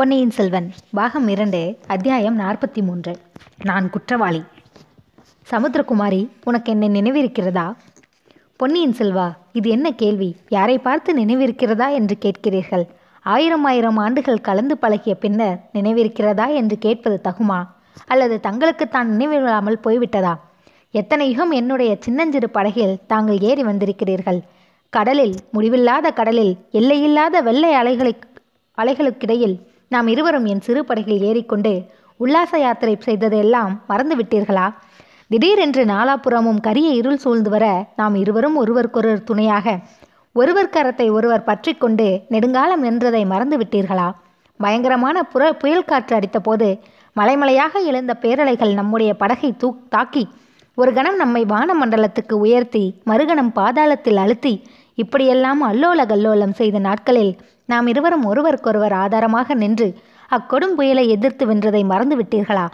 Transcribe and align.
பொன்னியின் 0.00 0.30
செல்வன் 0.30 0.72
பாகம் 0.92 1.28
இரண்டு 1.28 1.78
அத்தியாயம் 1.86 2.38
நாற்பத்தி 2.38 2.82
மூன்று 2.82 3.18
நான் 3.62 3.90
குற்றவாளி. 3.90 4.42
சமுத்திரகுமாரி 5.50 6.28
உனக்கு 6.44 6.72
என்னை 6.72 6.88
நினைவிருக்கிறதா? 6.88 7.74
பொன்னியின் 8.56 8.94
செல்வா 8.98 9.32
இது 9.52 9.70
என்ன 9.70 9.90
கேள்வி? 9.90 10.36
யாரை 10.48 10.78
பார்த்து 10.78 11.14
நினைவிருக்கிறதா 11.14 11.92
என்று 11.92 12.16
கேட்கிறீர்கள்? 12.20 12.88
ஆயிரம் 13.20 13.64
ஆயிரம் 13.64 13.96
ஆண்டுகள் 13.96 14.40
கலந்து 14.40 14.78
பழகிய 14.78 15.14
பின்னர் 15.14 15.70
நினைவிருக்கிறதா 15.74 16.54
என்று 16.54 16.78
கேட்பது 16.78 17.20
தகுமா? 17.30 17.66
அல்லது 18.06 18.40
தங்களுக்கு 18.40 18.88
தான் 18.88 19.08
நினைவில்லாமல் 19.08 19.80
போய்விட்டதா? 19.84 20.38
எத்தனை 20.90 21.30
யுகம் 21.30 21.50
என்னுடைய 21.50 21.96
சின்னஞ்சிறு 22.00 22.50
படகில் 22.50 22.98
தாங்கள் 23.06 23.38
ஏறி 23.38 23.62
வந்திருக்கிறீர்கள்? 23.62 24.40
கடலில் 24.88 25.34
முடிவில்லாத 25.52 26.10
கடலில் 26.10 26.56
எல்லையில்லாத 26.70 27.40
வெள்ளை 27.40 27.72
அலைகளை 27.72 28.16
அலைகளுக்கிடையில் 28.78 29.68
நாம் 29.90 30.06
இருவரும் 30.06 30.44
என் 30.44 30.60
சிறு 30.60 30.84
படகில் 30.84 31.20
ஏறிக்கொண்டு 31.20 31.72
உல்லாச 32.18 32.58
யாத்திரை 32.58 32.96
செய்ததெல்லாம் 33.00 33.82
மறந்துவிட்டீர்களா? 33.88 34.66
திடீரென்று 35.28 35.84
நாலாபுறமும் 35.84 36.60
கரிய 36.60 36.90
இருள் 36.90 37.16
சூழ்ந்து 37.16 37.50
வர 37.50 37.64
நாம் 37.96 38.14
இருவரும் 38.14 38.56
ஒருவருக்கொருவர் 38.56 39.24
துணையாக 39.24 39.78
ஒருவர் 40.32 40.72
கரத்தை 40.72 41.12
ஒருவர் 41.12 41.44
பற்றி 41.44 41.74
கொண்டு 41.74 42.20
நெடுங்காலம் 42.28 42.84
நின்றதை 42.84 43.26
மறந்து 43.26 43.56
விட்டீர்களா 43.56 44.08
பயங்கரமான 44.60 45.22
புற 45.22 45.52
புயல் 45.52 45.84
காற்று 45.84 46.16
அடித்தபோது 46.16 46.68
மலைமலையாக 47.16 47.84
எழுந்த 47.84 48.14
பேரலைகள் 48.22 48.74
நம்முடைய 48.74 49.14
படகை 49.14 49.56
தூ 49.56 49.74
தாக்கி 49.88 50.28
ஒரு 50.74 50.92
கணம் 50.92 51.16
நம்மை 51.16 51.44
வானமண்டலத்துக்கு 51.44 52.32
உயர்த்தி 52.32 53.00
மறுகணம் 53.04 53.52
பாதாளத்தில் 53.54 54.16
அழுத்தி 54.16 54.62
இப்படியெல்லாம் 54.94 55.62
அல்லோல 55.64 56.06
கல்லோலம் 56.06 56.52
செய்த 56.52 56.78
நாட்களில் 56.78 57.32
நாம் 57.70 57.86
இருவரும் 57.86 58.24
ஒருவருக்கொருவர் 58.26 58.94
ஆதாரமாக 58.94 59.54
நின்று 59.54 59.88
அக்கொடும் 60.30 60.74
புயலை 60.74 61.04
எதிர்த்து 61.08 61.44
வென்றதை 61.46 61.82
மறந்து 61.84 62.16
விட்டீர்களா 62.16 62.66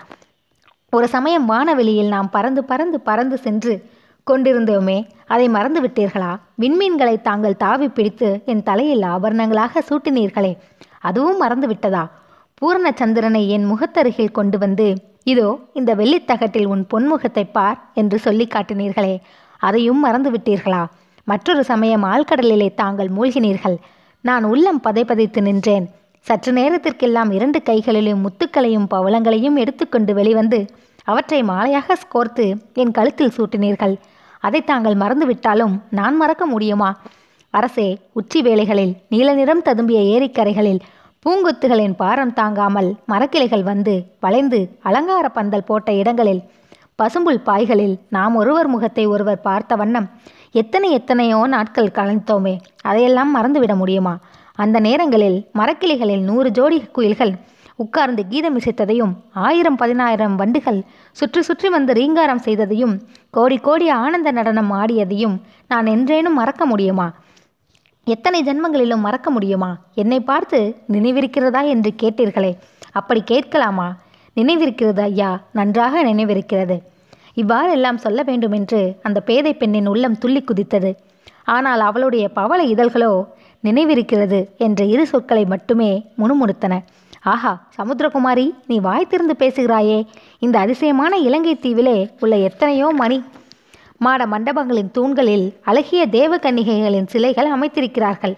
ஒரு 0.93 1.07
சமயம் 1.09 1.47
வானவெளியில் 1.51 2.11
நாம் 2.11 2.31
பறந்து 2.31 2.63
பறந்து 2.65 2.99
பறந்து 3.01 3.37
சென்று 3.39 3.75
கொண்டிருந்தோமே 4.27 4.99
அதை 5.27 5.47
மறந்து 5.49 5.81
விட்டீர்களா 5.81 6.31
விண்மீன்களை 6.59 7.17
தாங்கள் 7.21 7.57
தாவி 7.57 7.89
பிடித்து 7.89 8.29
என் 8.47 8.63
தலையில் 8.63 9.05
ஆபரணங்களாக 9.07 9.83
சூட்டினீர்களே 9.89 10.53
அதுவும் 11.01 11.37
மறந்து 11.37 11.67
விட்டதா 11.67 12.05
பூரண 12.63 12.89
சந்திரனை 12.93 13.43
என் 13.49 13.67
முகத்தருகில் 13.67 14.37
கொண்டு 14.39 14.57
வந்து 14.59 14.87
இதோ 15.25 15.49
இந்த 15.73 15.91
வெள்ளித்தகட்டில் 15.95 16.69
உன் 16.69 16.85
பொன்முகத்தை 16.87 17.45
பார் 17.51 17.79
என்று 17.95 18.19
சொல்லி 18.19 18.47
காட்டினீர்களே 18.47 19.15
அதையும் 19.61 20.01
மறந்து 20.01 20.31
விட்டீர்களா 20.31 20.83
மற்றொரு 21.27 21.63
சமயம் 21.65 22.05
ஆழ்கடலிலே 22.05 22.69
தாங்கள் 22.75 23.11
மூழ்கினீர்கள் 23.11 23.77
நான் 24.25 24.45
உள்ளம் 24.45 24.81
பதைப்பதைத்து 24.85 25.41
நின்றேன். 25.41 25.87
சற்று 26.27 26.53
நேரத்திற்கெல்லாம் 26.53 27.31
இரண்டு 27.31 27.59
கைகளிலும் 27.63 28.23
முத்துக்களையும் 28.25 28.89
பவளங்களையும் 28.95 29.57
எடுத்துக்கொண்டு 29.57 30.13
வெளிவந்து 30.15 30.61
அவற்றை 31.05 31.43
மாலையாக 31.43 31.99
கோர்த்து 32.15 32.45
என் 32.75 32.91
கழுத்தில் 32.91 33.35
சூட்டினீர்கள். 33.37 33.95
அதை 34.41 34.61
தாங்கள் 34.65 34.95
மறந்துவிட்டாலும் 34.95 35.75
நான் 35.91 36.17
மறக்க 36.17 36.45
முடியுமா? 36.47 36.91
அரசே 37.51 37.89
உச்சி 38.13 38.41
வேளைகளில் 38.43 38.95
நீல 39.09 39.35
நிறம் 39.35 39.63
ததும்பிய 39.65 40.01
ஏரிக்கரைகளில் 40.15 40.81
பூங்கொத்துகளின் 41.25 41.95
பாரம் 41.97 42.33
தாங்காமல் 42.33 42.91
மரக்கிளைகள் 43.13 43.63
வந்து 43.63 43.95
வளைந்து 44.21 44.61
அலங்கார 44.83 45.29
பந்தல் 45.29 45.65
போட்ட 45.65 45.93
இடங்களில் 45.93 46.43
பசும்புல் 46.97 47.41
பாய்களில் 47.45 47.97
நாம் 48.09 48.35
ஒருவர் 48.35 48.67
முகத்தை 48.67 49.07
ஒருவர் 49.07 49.41
பார்த்த 49.41 49.77
வண்ணம் 49.77 50.07
எத்தனை 50.53 50.91
எத்தனையோ 50.91 51.47
நாட்கள் 51.47 51.95
கலைத்தோமே 51.95 52.59
அதையெல்லாம் 52.83 53.37
மறந்துவிட 53.37 53.77
முடியுமா? 53.77 54.19
அந்த 54.55 54.81
நேரங்களில் 54.81 55.47
மரக்கிளிகளில் 55.55 56.21
நூறு 56.21 56.51
ஜோடி 56.51 56.85
குயில்கள் 56.93 57.33
உட்கார்ந்து 57.77 58.27
கீதம் 58.29 58.59
இசைத்ததையும் 58.59 59.13
ஆயிரம் 59.33 59.77
பதினாயிரம் 59.77 60.37
வண்டுகள் 60.37 60.85
சுற்றி 61.13 61.43
சுற்றி 61.43 61.69
வந்து 61.69 61.93
ரீங்காரம் 61.93 62.41
செய்ததையும் 62.45 63.01
கோடி 63.31 63.57
கோடி 63.57 63.89
ஆனந்த 63.89 64.31
நடனம் 64.31 64.73
ஆடியதையும் 64.73 65.37
நான் 65.69 65.87
என்றேனும் 65.87 66.33
மறக்க 66.33 66.67
முடியுமா? 66.67 67.13
எத்தனை 68.05 68.43
ஜென்மங்களிலும் 68.43 69.01
மறக்க 69.01 69.31
முடியுமா? 69.31 69.79
என்னை 69.95 70.21
பார்த்து 70.21 70.77
நினைவிருக்கிறதா 70.93 71.67
என்று 71.67 71.95
கேட்டீர்களே. 72.03 72.57
அப்படி 72.93 73.23
கேட்கலாமா? 73.23 73.97
நினைவிருக்கிறது? 74.37 75.01
ஐயா 75.01 75.41
நன்றாக 75.53 76.05
நினைவிருக்கிறது. 76.05 76.79
இவ்வாறெல்லாம் 77.41 78.03
சொல்ல 78.05 78.21
வேண்டுமென்று 78.23 78.81
அந்த 79.07 79.19
பேதை 79.29 79.53
பெண்ணின் 79.55 79.91
உள்ளம் 79.93 80.19
துள்ளி 80.19 80.43
குதித்தது. 80.43 80.91
ஆனால் 81.55 81.83
அவளுடைய 81.89 82.25
பவள 82.39 82.61
இதழ்களோ 82.75 83.13
நினைவிருக்கிறது 83.65 84.39
என்ற 84.67 84.81
இரு 84.85 85.05
சொற்களை 85.07 85.45
மட்டுமே 85.53 85.91
முணுமுணுத்தன. 86.21 86.75
ஆஹா 87.33 87.53
சமுத்திரகுமாரி 87.77 88.47
நீ 88.67 88.77
வாய் 88.79 89.09
திறந்து 89.13 89.35
பேசுகிறாயே. 89.39 89.99
இந்த 90.39 90.57
அதிசயமான 90.59 91.17
இலங்கை 91.29 91.55
தீவிலே 91.65 91.97
உள்ள 92.21 92.37
எத்தனையோ 92.49 92.89
மணி 93.01 93.19
மாட 94.05 94.23
மண்டபங்களின் 94.27 94.91
தூண்களில் 94.97 95.47
அழகிய 95.71 96.03
தேவகன்னிகைகளின் 96.17 97.11
சிலைகள் 97.13 97.53
அமைத்திருக்கிறார்கள். 97.57 98.35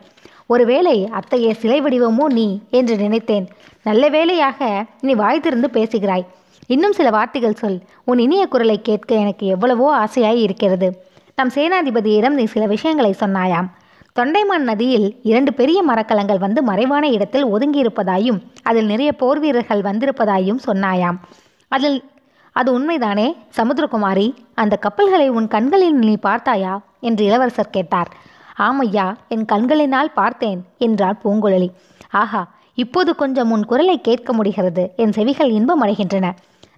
ஒருவேளை 0.46 0.96
அத்தகைய 1.18 1.52
சிலை 1.54 1.78
வடிவமோ 1.82 2.26
நீ 2.38 2.46
என்று 2.78 2.96
நினைத்தேன். 2.96 3.46
நல்ல 3.88 4.04
வேளையாக 4.16 4.60
நீ 5.00 5.14
வாய் 5.22 5.44
திறந்து 5.46 5.70
பேசுகிறாய். 5.70 6.26
இன்னும் 6.68 6.92
சில 6.92 7.10
வார்த்தைகள் 7.10 7.54
சொல். 7.54 7.76
உன் 8.04 8.18
இனிய 8.18 8.46
குரலை 8.46 8.82
கேட்க 8.82 9.14
எனக்கு 9.14 9.46
எவ்வளவோ 9.46 9.86
ஆசையாய் 9.96 10.40
இருக்கிறது. 10.40 10.88
நம் 11.36 11.50
சேனாதிபதியிடம் 11.54 12.36
நீ 12.38 12.44
சில 12.44 12.66
விஷயங்களை 12.66 13.14
சொன்னாயாம். 13.20 13.68
தொண்டைமான் 14.18 14.66
நதியில் 14.70 15.16
இரண்டு 15.22 15.54
பெரிய 15.54 15.82
மரக்கலங்கள் 15.82 16.38
வந்து 16.38 16.62
மறைவான 16.62 17.08
இடத்தில் 17.08 17.46
ஒதுங்கியிருப்பதாயும் 17.46 18.40
அதில் 18.62 18.86
நிறைய 18.86 19.12
போர் 19.12 19.38
வீரர்கள் 19.38 19.80
வந்திருப்பதாயும் 19.80 20.60
சொன்னாயாம். 20.66 21.18
அதில் 21.68 22.04
அது 22.52 22.70
உண்மைதானே? 22.78 23.28
சமுத்திரகுமாரி 23.56 24.28
அந்த 24.54 24.76
கப்பல்களை 24.76 25.28
உன் 25.28 25.48
கண்களில் 25.48 25.94
நீ 25.94 26.16
பார்த்தாயா? 26.16 26.74
என்று 27.00 27.24
இளவரசர் 27.24 27.70
கேட்டார். 27.70 28.10
ஆமையா 28.58 29.08
என் 29.28 29.44
கண்களினால் 29.44 30.12
பார்த்தேன் 30.12 30.60
என்றார் 30.78 31.20
பூங்குழலி. 31.24 31.68
ஆஹா 32.10 32.42
இப்போது 32.74 33.14
கொஞ்சம் 33.14 33.50
உன் 33.50 33.64
குரலை 33.64 34.00
கேட்க 34.00 34.32
முடிகிறது. 34.32 34.90
என் 34.96 35.12
செவிகள் 35.12 35.50
இன்பம் 35.50 35.82
அடைகின்றன 35.82 36.26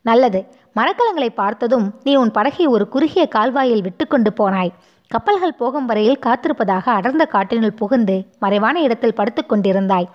நல்லது. 0.05 0.41
மரக்கலங்களை 0.77 1.31
பார்த்ததும் 1.35 1.87
நீ 2.03 2.13
உன் 2.15 2.33
படகை 2.37 2.67
ஒரு 2.67 2.85
குறுகிய 2.89 3.25
கால்வாயில் 3.29 3.85
விட்டுக்கொண்டு 3.87 4.31
போனாய். 4.41 4.73
கப்பல்கள் 5.11 5.59
போகும் 5.61 5.87
வரையில் 5.87 6.23
காத்திருப்பதாக 6.27 6.85
அடர்ந்த 6.99 7.25
காட்டினுள் 7.33 7.79
புகுந்து 7.81 8.17
மறைவான 8.39 8.77
இடத்தில் 8.81 9.17
படுத்துக்கொண்டிருந்தாய் 9.17 10.09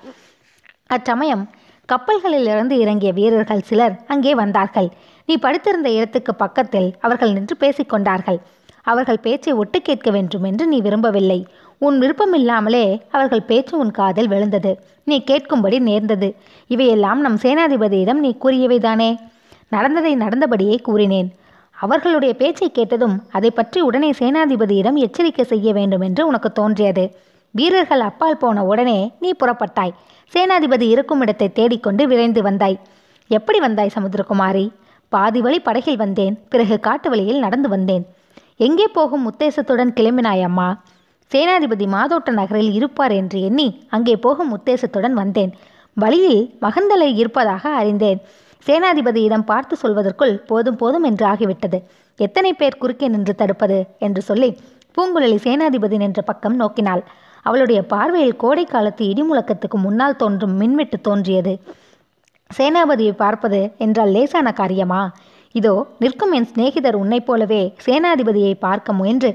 அச்சமயம் 0.88 1.44
கப்பல்களிலிருந்து 1.90 2.76
இறங்கிய 2.84 3.12
வீரர்கள் 3.14 3.68
சிலர் 3.70 3.96
அங்கே 4.08 4.34
வந்தார்கள். 4.36 4.90
நீ 5.26 5.36
படுத்திருந்த 5.38 5.90
இடத்துக்கு 5.90 6.36
பக்கத்தில் 6.36 6.90
அவர்கள் 7.00 7.34
நின்று 7.34 7.56
பேசிக்கொண்டார்கள் 7.60 8.40
அவர்கள் 8.82 9.24
பேச்சை 9.26 9.54
ஒட்டு 9.54 9.78
கேட்க 9.82 10.10
வேண்டும் 10.12 10.44
என்று 10.44 10.66
நீ 10.68 10.80
விரும்பவில்லை. 10.82 11.40
உன் 11.78 11.98
விருப்பமில்லாமலே 12.02 12.86
அவர்கள் 13.12 13.48
பேச்சு 13.50 13.74
உன் 13.78 13.92
காதில் 13.92 14.28
விழுந்தது. 14.28 14.72
நீ 15.04 15.16
கேட்கும்படி 15.32 15.80
நேர்ந்தது. 15.80 16.30
இவையெல்லாம் 16.68 17.20
நம் 17.20 17.40
சேனாதிபதியிடம் 17.42 18.22
நீ 18.26 18.32
கூறியவைதானே? 18.44 19.10
நடந்ததை 19.72 20.16
நடந்தபடியே 20.16 20.76
கூறினேன். 20.82 21.30
அவர்களுடைய 21.78 22.36
பேச்சை 22.36 22.70
கேட்டதும் 22.70 23.16
அதை 23.32 23.50
பற்றி 23.52 23.82
உடனே 23.82 24.10
சேனாதிபதியிடம் 24.12 24.98
எச்சரிக்கை 25.06 25.46
செய்ய 25.46 25.74
வேண்டும் 25.74 26.02
என்று 26.02 26.28
உனக்கு 26.28 26.52
தோன்றியது. 26.52 27.06
வீரர்கள் 27.52 28.00
அப்பால் 28.00 28.38
போன 28.38 28.64
உடனே 28.64 29.12
நீ 29.20 29.30
புறப்பட்டாய். 29.42 29.94
சேனாதிபதி 30.34 30.88
இருக்கும் 30.88 31.22
இடத்தை 31.22 31.48
தேடிக்கொண்டு 31.52 32.08
விரைந்து 32.08 32.42
வந்தாய். 32.42 32.78
எப்படி 33.30 33.60
வந்தாய் 33.60 33.96
சமுத்திரகுமாரி? 33.96 34.66
பாதி 35.10 35.42
வழி 35.42 35.60
படகில் 35.60 36.02
வந்தேன். 36.04 36.36
பிறகு 36.50 36.80
காட்டு 36.80 37.10
வழியில் 37.10 37.40
நடந்து 37.40 37.70
வந்தேன். 37.70 38.04
எங்கே 38.58 38.88
போகும் 38.88 39.26
உத்தேசத்துடன் 39.32 39.92
கிளம்பினாய் 39.96 40.42
அம்மா? 40.42 40.68
சேனாதிபதி 41.32 41.86
மாதோட்ட 41.88 42.32
நகரில் 42.32 42.74
இருப்பார் 42.74 43.12
என்று 43.12 43.42
எண்ணி 43.42 43.68
அங்கே 43.90 44.16
போகும் 44.16 44.52
உத்தேசத்துடன் 44.58 45.16
வந்தேன். 45.22 45.52
வழியில் 45.94 46.42
மகந்தலை 46.62 47.10
இருப்பதாக 47.16 47.70
அறிந்தேன். 47.70 48.20
சேனாதிபதியிடம் 48.68 49.48
பார்த்து 49.52 49.76
சொல்வதற்குள் 49.82 50.34
போதும் 50.50 50.80
போதும் 50.82 51.06
என்று 51.10 51.26
ஆகிவிட்டது. 51.32 51.80
எத்தனை 52.20 52.52
பேர் 52.60 52.80
குறுக்கே 52.82 53.08
நின்று 53.14 53.34
தடுப்பது 53.42 53.78
என்று 54.08 54.22
சொல்லி 54.30 54.50
பூங்குழலி 54.96 55.38
சேனாதிபதி 55.46 55.98
நின்ற 56.04 56.20
பக்கம் 56.22 56.56
நோக்கினாள். 56.62 57.04
அவளுடைய 57.46 57.80
பார்வையில் 57.94 58.40
கோடை 58.44 58.64
காலத்து 58.66 59.04
இடிமுழக்கத்துக்கு 59.12 59.78
முன்னால் 59.86 60.20
தோன்றும் 60.22 60.56
மின்வெட்டு 60.62 60.98
தோன்றியது. 61.08 61.54
சேனாபதியை 62.52 63.14
பார்ப்பது 63.24 63.60
என்றால் 63.86 64.14
லேசான 64.16 64.48
காரியமா? 64.62 65.02
இதோ 65.56 65.74
நிற்கும் 66.02 66.34
என் 66.38 66.50
சிநேகிதர் 66.52 66.98
உன்னைப் 67.02 67.28
போலவே 67.28 67.62
சேனாதிபதியை 67.86 68.54
பார்க்க 68.66 69.00
முயன்று 69.00 69.30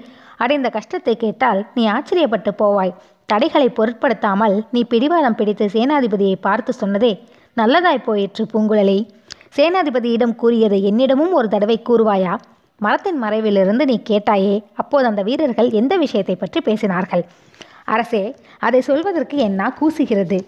அடைந்த 0.44 0.68
கஷ்டத்தை 0.76 1.14
கேட்டால் 1.22 1.60
நீ 1.76 1.82
ஆச்சரியப்பட்டு 1.94 2.50
போவாய். 2.60 2.96
தடைகளை 3.28 3.68
பொருட்படுத்தாமல் 3.78 4.56
நீ 4.74 4.80
பிடிவாதம் 4.92 5.38
பிடித்து 5.40 5.66
சேனாதிபதியை 5.74 6.36
பார்த்து 6.46 6.72
சொன்னதே 6.80 7.12
நல்லதாய் 7.56 8.06
போயிற்று 8.08 8.42
பூங்குழலி. 8.52 8.98
சேனாதிபதியிடம் 9.56 10.34
கூறியதை 10.34 10.78
என்னிடமும் 10.90 11.32
ஒரு 11.32 11.48
தடவை 11.48 11.82
கூறுவாயா? 11.88 12.34
மரத்தின் 12.76 13.22
மறைவிலிருந்து 13.22 13.84
நீ 13.84 14.02
கேட்டாயே 14.10 14.64
அப்போது 14.74 15.06
அந்த 15.06 15.22
வீரர்கள் 15.22 15.70
எந்த 15.70 15.96
விஷயத்தை 15.96 16.36
பற்றி 16.36 16.60
பேசினார்கள்? 16.64 17.22
அரசே 17.84 18.36
அதை 18.58 18.80
சொல்வதற்கு 18.80 19.36
என்னா 19.36 19.76
கூசுகிறது. 19.80 20.38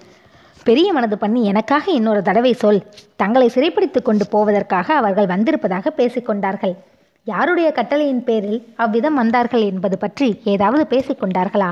பெரிய 0.64 0.92
மனது 0.92 1.18
பண்ணி 1.18 1.44
எனக்காக 1.44 1.84
இன்னொரு 1.90 2.22
தடவை 2.22 2.52
சொல். 2.52 2.80
தங்களை 3.16 3.48
சிறைப்பிடித்து 3.48 4.02
கொண்டு 4.02 4.24
போவதற்காக 4.30 4.94
அவர்கள் 4.94 5.26
வந்திருப்பதாக 5.26 5.92
பேசிக்கொண்டார்கள் 5.96 6.74
யாருடைய 7.24 7.72
கட்டளையின் 7.72 8.24
பேரில் 8.24 8.60
அவ்விதம் 8.76 9.14
வந்தார்கள் 9.14 9.60
என்பது 9.60 9.98
பற்றி 9.98 10.40
ஏதாவது 10.44 10.84
பேசிக்கொண்டார்களா 10.92 11.70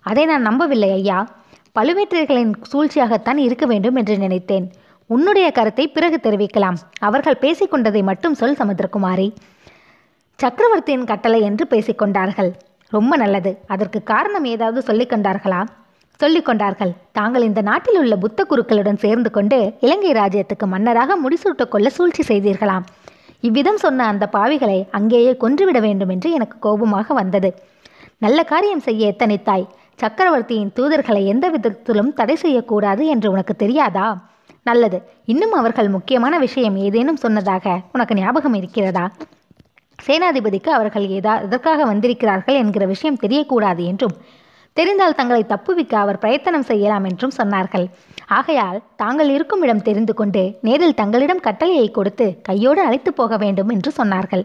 அதை 0.00 0.24
நான் 0.24 0.42
நம்பவில்லை 0.42 0.90
ஐயா. 0.90 1.18
பழுவேற்றையர்களின் 1.78 2.52
சூழ்ச்சியாகத்தான் 2.72 3.36
இருக்க 3.36 3.66
வேண்டும் 3.66 3.96
என்று 3.96 4.18
நினைத்தேன். 4.18 4.66
உன்னுடைய 5.14 5.50
கருத்தை 5.50 5.84
பிறகு 5.88 6.18
தெரிவிக்கலாம். 6.22 6.78
அவர்கள் 6.98 7.38
பேசிக்கொண்டதை 7.40 8.02
மட்டும் 8.02 8.34
சொல் 8.34 8.58
சமுத்திரகுமாரி. 8.58 9.28
சக்கரவர்த்தியின் 10.38 11.04
கட்டளை 11.04 11.40
என்று 11.40 11.64
பேசிக்கொண்டார்கள். 11.70 12.50
ரொம்ப 12.88 13.16
நல்லது. 13.16 13.58
அதற்கு 13.66 14.02
காரணம் 14.02 14.44
ஏதாவது 14.44 14.82
சொல்லிக் 14.82 15.12
கொண்டார்களா? 15.12 15.60
சொல்லிக் 16.20 16.44
கொண்டார்கள். 16.44 16.92
தாங்கள் 17.12 17.42
இந்த 17.42 17.60
நாட்டில் 17.62 17.98
உள்ள 17.98 18.16
புத்த 18.16 18.46
குருக்களுடன் 18.50 19.02
சேர்ந்து 19.04 19.30
கொண்டு 19.30 19.58
இலங்கை 19.80 20.12
ராஜ்யத்துக்கு 20.12 20.66
மன்னராக 20.66 21.16
முடிசூட்டக் 21.18 21.68
கொள்ள 21.68 21.88
சூழ்ச்சி 21.90 22.22
செய்தீர்களாம். 22.28 22.86
இவ்விதம் 23.40 23.76
சொன்ன 23.76 24.06
அந்த 24.06 24.28
பாவிகளை 24.32 24.78
அங்கேயே 24.90 25.36
கொன்றுவிட 25.36 25.80
வேண்டும் 25.80 26.08
என்று 26.08 26.30
எனக்கு 26.30 26.58
கோபமாக 26.58 27.14
வந்தது. 27.14 27.54
நல்ல 28.18 28.42
காரியம் 28.42 28.80
செய்ய 28.80 29.12
எத்தனித்தாய்? 29.12 29.66
சக்கரவர்த்தியின் 29.96 30.72
தூதர்களை 30.76 31.22
எந்த 31.24 31.48
விதத்திலும் 31.48 32.12
தடை 32.12 32.36
செய்யக்கூடாது 32.36 33.06
என்று 33.06 33.30
உனக்கு 33.30 33.54
தெரியாதா? 33.56 34.08
நல்லது. 34.66 34.98
இன்னும் 35.24 35.52
அவர்கள் 35.52 35.88
முக்கியமான 35.88 36.34
விஷயம் 36.38 36.76
ஏதேனும் 36.76 37.22
சொன்னதாக 37.24 37.80
உனக்கு 37.92 38.14
ஞாபகம் 38.14 38.54
இருக்கிறதா? 38.54 39.04
சேனாதிபதிக்கு 39.98 40.70
அவர்கள் 40.76 41.06
ஏதா 41.08 41.32
எதற்காக 41.40 41.84
வந்திருக்கிறார்கள் 41.84 42.54
என்கிற 42.54 42.86
விஷயம் 42.86 43.18
தெரியக்கூடாது 43.22 43.82
என்றும் 43.84 44.14
தெரிந்தால் 44.76 45.14
தங்களை 45.14 45.42
தப்புவிக்க 45.44 45.94
அவர் 45.94 46.18
பிரயத்தனம் 46.18 46.68
செய்யலாம் 46.68 47.04
என்றும் 47.04 47.34
சொன்னார்கள். 47.36 47.86
ஆகையால் 48.26 48.78
தாங்கள் 48.96 49.28
இருக்கும் 49.28 49.62
இடம் 49.62 49.82
தெரிந்து 49.82 50.14
கொண்டு 50.14 50.42
நேரில் 50.60 50.98
தங்களிடம் 51.00 51.40
கட்டளையை 51.40 51.90
கொடுத்து 51.90 52.26
கையோடு 52.42 52.82
அழைத்து 52.82 53.12
போக 53.12 53.36
வேண்டும் 53.36 53.68
என்று 53.68 53.92
சொன்னார்கள். 53.96 54.44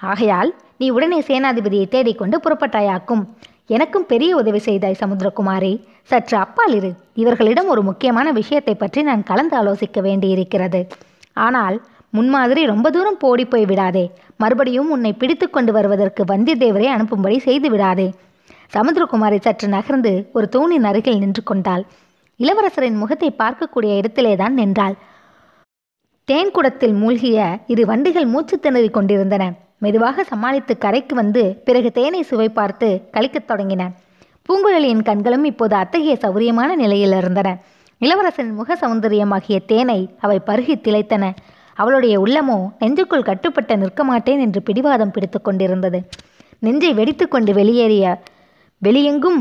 ஆகையால் 0.00 0.50
நீ 0.76 0.88
உடனே 0.90 1.20
சேனாதிபதியை 1.20 1.88
தேடிக்கொண்டு 1.88 2.38
புறப்பட்டாயாக்கும். 2.38 3.24
எனக்கும் 3.66 4.06
பெரிய 4.06 4.36
உதவி 4.36 4.58
செய்தாய் 4.58 5.00
சமுத்திரகுமாரி. 5.00 5.72
சற்று 6.10 6.36
அப்பால் 6.36 6.74
இரு. 6.74 6.90
இவர்களிடம் 7.14 7.68
ஒரு 7.68 7.82
முக்கியமான 7.82 8.28
விஷயத்தை 8.32 8.74
பற்றி 8.74 9.00
நான் 9.02 9.22
கலந்து 9.22 9.54
ஆலோசிக்க 9.58 9.98
வேண்டியிருக்கிறது. 10.00 10.80
ஆனால் 11.46 11.76
முன்மாதிரி 12.10 12.62
ரொம்ப 12.66 12.90
தூரம் 12.90 13.18
போடி 13.18 13.44
போய் 13.44 13.64
விடாதே. 13.64 14.04
மறுபடியும் 14.36 14.90
உன்னை 14.90 15.12
பிடித்து 15.12 15.50
கொண்டு 15.50 15.72
வருவதற்கு 15.72 16.24
வந்தியத்தேவரை 16.24 16.88
அனுப்பும்படி 16.96 17.38
செய்து 17.38 17.70
விடாதே. 17.70 18.08
சமுத்திரகுமாரி 18.76 19.38
சற்று 19.40 19.68
நகர்ந்து 19.68 20.12
ஒரு 20.32 20.48
தூணின் 20.48 20.84
அருகில் 20.84 21.18
நின்று 21.18 21.42
கொண்டாள். 21.42 21.84
இளவரசரின் 22.40 23.00
முகத்தை 23.02 23.30
பார்க்கக்கூடிய 23.38 23.92
இடத்திலேதான் 24.00 24.54
நின்றாள். 24.54 24.96
தேன்குடத்தில் 26.28 26.94
மூழ்கிய 26.94 27.38
இரு 27.66 27.84
வண்டிகள் 27.86 28.30
மூச்சு 28.34 28.56
திணறிக் 28.62 28.96
கொண்டிருந்தன. 28.98 29.44
மெதுவாக 29.78 30.24
சமாளித்து 30.24 30.74
கரைக்கு 30.78 31.14
வந்து 31.14 31.42
பிறகு 31.64 31.90
தேனை 31.92 32.22
சுவை 32.22 32.48
பார்த்து 32.48 32.88
கழிக்கத் 33.12 33.50
தொடங்கின. 33.50 33.82
பூங்குழலியின் 34.48 35.02
கண்களும் 35.02 35.44
இப்போது 35.44 35.74
அத்தகைய 35.74 36.16
சௌரியமான 36.16 36.74
நிலையில் 36.74 37.12
இருந்தன. 37.12 37.48
இளவரசனின் 38.00 38.54
முக 38.54 38.76
சௌந்தரியமாகிய 38.80 39.56
தேனை 39.66 40.10
அவை 40.20 40.38
பருகி 40.46 40.76
திளைத்தன. 40.76 41.24
அவளுடைய 41.74 42.14
உள்ளமோ 42.20 42.56
நெஞ்சுக்குள் 42.78 43.22
கட்டுப்பட்ட 43.22 43.76
நிற்க 43.76 44.04
மாட்டேன் 44.04 44.40
என்று 44.40 44.62
பிடிவாதம் 44.62 45.10
பிடித்து 45.10 45.40
கொண்டிருந்தது. 45.40 46.00
நெஞ்சை 46.58 46.94
வெடித்துக்கொண்டு 46.94 47.52
வெளியேறிய 47.52 48.04
வெளியெங்கும் 48.82 49.40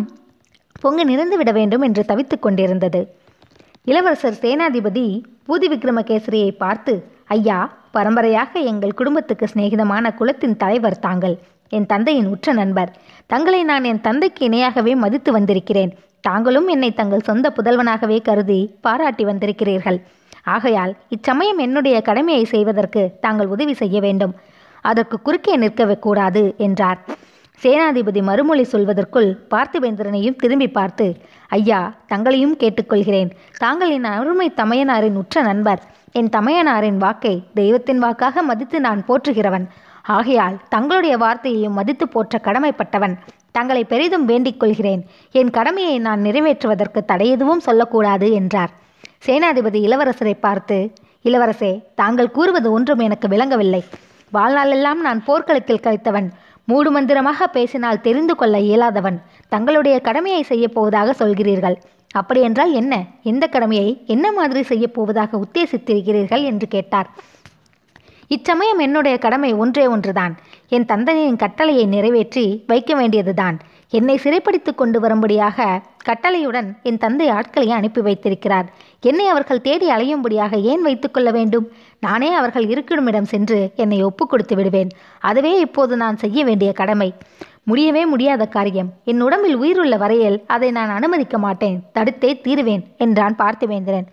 பொங்கு 0.81 1.05
நிறைந்து 1.05 1.37
விட 1.37 1.51
வேண்டும் 1.51 1.81
என்று 1.81 2.03
தவித்துக் 2.05 2.41
கொண்டிருந்தது. 2.41 3.01
இளவரசர் 3.85 4.41
சேனாதிபதி 4.41 5.05
பூதி 5.47 5.67
விக்ரமகேசரியை 5.73 6.51
பார்த்து 6.57 6.93
ஐயா 7.27 7.57
பரம்பரையாக 7.91 8.59
எங்கள் 8.59 8.93
குடும்பத்துக்கு 8.93 9.45
சிநேகிதமான 9.53 10.13
குலத்தின் 10.13 10.57
தலைவர் 10.57 10.99
தாங்கள். 10.99 11.35
என் 11.69 11.85
தந்தையின் 11.85 12.27
உற்ற 12.27 12.53
நண்பர். 12.53 12.91
தங்களை 13.25 13.63
நான் 13.63 13.83
என் 13.83 14.01
தந்தைக்கு 14.01 14.49
இணையாகவே 14.49 14.95
மதித்து 14.95 15.31
வந்திருக்கிறேன். 15.31 15.91
தாங்களும் 16.21 16.67
என்னை 16.67 16.93
தங்கள் 16.93 17.27
சொந்த 17.29 17.53
புதல்வனாகவே 17.57 18.21
கருதி 18.21 18.59
பாராட்டி 18.81 19.25
வந்திருக்கிறீர்கள். 19.25 19.99
ஆகையால் 20.43 20.95
இச்சமயம் 21.09 21.57
என்னுடைய 21.57 22.01
கடமையை 22.01 22.43
செய்வதற்கு 22.43 23.01
தாங்கள் 23.21 23.47
உதவி 23.47 23.73
செய்ய 23.73 23.99
வேண்டும். 23.99 24.33
அதற்கு 24.81 25.21
குறுக்கே 25.21 25.55
நிற்கவே 25.55 25.97
கூடாது 25.97 26.53
என்றார். 26.57 26.99
சேனாதிபதி 27.61 28.21
மறுமொழி 28.23 28.65
சொல்வதற்குள் 28.71 29.29
பார்த்திபேந்திரனையும் 29.49 30.35
திரும்பி 30.35 30.67
பார்த்து 30.67 31.17
ஐயா 31.47 31.93
தங்களையும் 32.07 32.57
கேட்டுக்கொள்கிறேன். 32.57 33.31
தாங்கள் 33.57 33.89
என் 33.89 34.03
அருமை 34.03 34.53
தமையனாரின் 34.57 35.15
உற்ற 35.15 35.41
நண்பர். 35.41 35.81
என் 36.11 36.29
தமையனாரின் 36.29 36.97
வாக்கை 36.97 37.43
தெய்வத்தின் 37.53 37.99
வாக்காக 37.99 38.41
மதித்து 38.41 38.79
நான் 38.79 39.05
போற்றுகிறவன். 39.07 39.65
ஆகையால் 40.03 40.57
தங்களுடைய 40.69 41.17
வார்த்தையையும் 41.17 41.71
மதித்து 41.71 42.07
போற்ற 42.07 42.39
கடமைப்பட்டவன். 42.43 43.17
தங்களை 43.51 43.83
பெரிதும் 43.83 44.25
வேண்டிக் 44.25 44.59
கொள்கிறேன். 44.59 45.05
என் 45.31 45.49
கடமையை 45.49 45.99
நான் 45.99 46.21
நிறைவேற்றுவதற்கு 46.21 47.05
தடை 47.05 47.29
எதுவும் 47.29 47.59
சொல்லக்கூடாது 47.59 48.31
என்றார். 48.31 48.69
சேனாதிபதி 49.25 49.81
இளவரசரை 49.81 50.33
பார்த்து 50.33 50.93
இளவரசே 51.23 51.83
தாங்கள் 51.95 52.31
கூறுவது 52.31 52.71
ஒன்றும் 52.71 52.99
எனக்கு 52.99 53.27
விளங்கவில்லை. 53.27 53.83
வாழ்நாளெல்லாம் 54.33 54.93
நான் 54.93 55.23
போர்க்களத்தில் 55.23 55.79
கழித்தவன். 55.83 56.29
மூடுமந்திரமாக 56.67 57.43
பேசினால் 57.51 58.01
தெரிந்து 58.01 58.35
கொள்ள 58.35 58.57
இயலாதவன். 58.57 59.21
தங்களுடைய 59.49 59.99
கடமையை 59.99 60.41
செய்யப் 60.41 60.73
போவதாக 60.73 61.27
சொல்கிறீர்கள். 61.27 61.75
அப்படியென்றால் 62.11 62.71
என்ன? 62.71 63.03
எந்த 63.23 63.47
கடமையை 63.47 64.03
என்ன 64.07 64.31
மாதிரி 64.31 64.63
செய்யப் 64.63 64.93
போவதாக 64.93 65.37
உத்தேசித்திருக்கிறீர்கள்? 65.37 66.43
என்று 66.43 66.67
கேட்டார். 66.67 67.09
இச்சமயம் 68.33 68.77
என்னுடைய 68.77 69.17
கடமை 69.17 69.53
ஒன்றே 69.53 69.87
ஒன்றுதான். 69.87 70.37
என் 70.69 70.85
தந்தையின் 70.85 71.35
கட்டளையை 71.35 71.85
நிறைவேற்றி 71.85 72.63
வைக்க 72.67 72.95
வேண்டியதுதான். 72.95 73.59
என்னை 73.89 74.17
சிறைப்பிடித்து 74.17 74.75
கொண்டு 74.75 74.99
வரும்படியாக 74.99 75.81
கட்டளையுடன் 76.05 76.67
என் 76.83 76.97
தந்தை 76.97 77.29
ஆட்களை 77.29 77.71
அனுப்பி 77.71 78.01
வைத்திருக்கிறார். 78.01 78.67
என்னை 79.01 79.27
அவர்கள் 79.27 79.61
தேடி 79.61 79.89
அலையும்படியாக 79.89 80.61
ஏன் 80.61 80.81
வைத்துக்கொள்ள 80.81 81.31
வேண்டும்? 81.31 81.71
நானே 81.99 82.33
அவர்கள் 82.33 82.67
இருக்குமிடம் 82.67 83.25
சென்று 83.25 83.71
என்னை 83.75 84.03
ஒப்புக் 84.03 84.29
கொடுத்து 84.29 84.55
விடுவேன். 84.55 84.91
அதுவே 85.19 85.59
இப்போது 85.59 85.95
நான் 85.97 86.17
செய்ய 86.17 86.43
வேண்டிய 86.43 86.71
கடமை. 86.71 87.13
முடியவே 87.63 88.05
முடியாத 88.05 88.45
காரியம். 88.45 88.91
என் 89.05 89.21
உடம்பில் 89.21 89.55
உயிருள்ள 89.55 89.97
வரையில் 89.97 90.43
அதை 90.47 90.71
நான் 90.71 90.89
அனுமதிக்க 90.89 91.37
மாட்டேன். 91.37 91.83
தடுத்தே 91.93 92.41
தீருவேன் 92.41 92.85
என்றான் 92.97 93.35
பார்த்திவேந்திரன். 93.35 94.07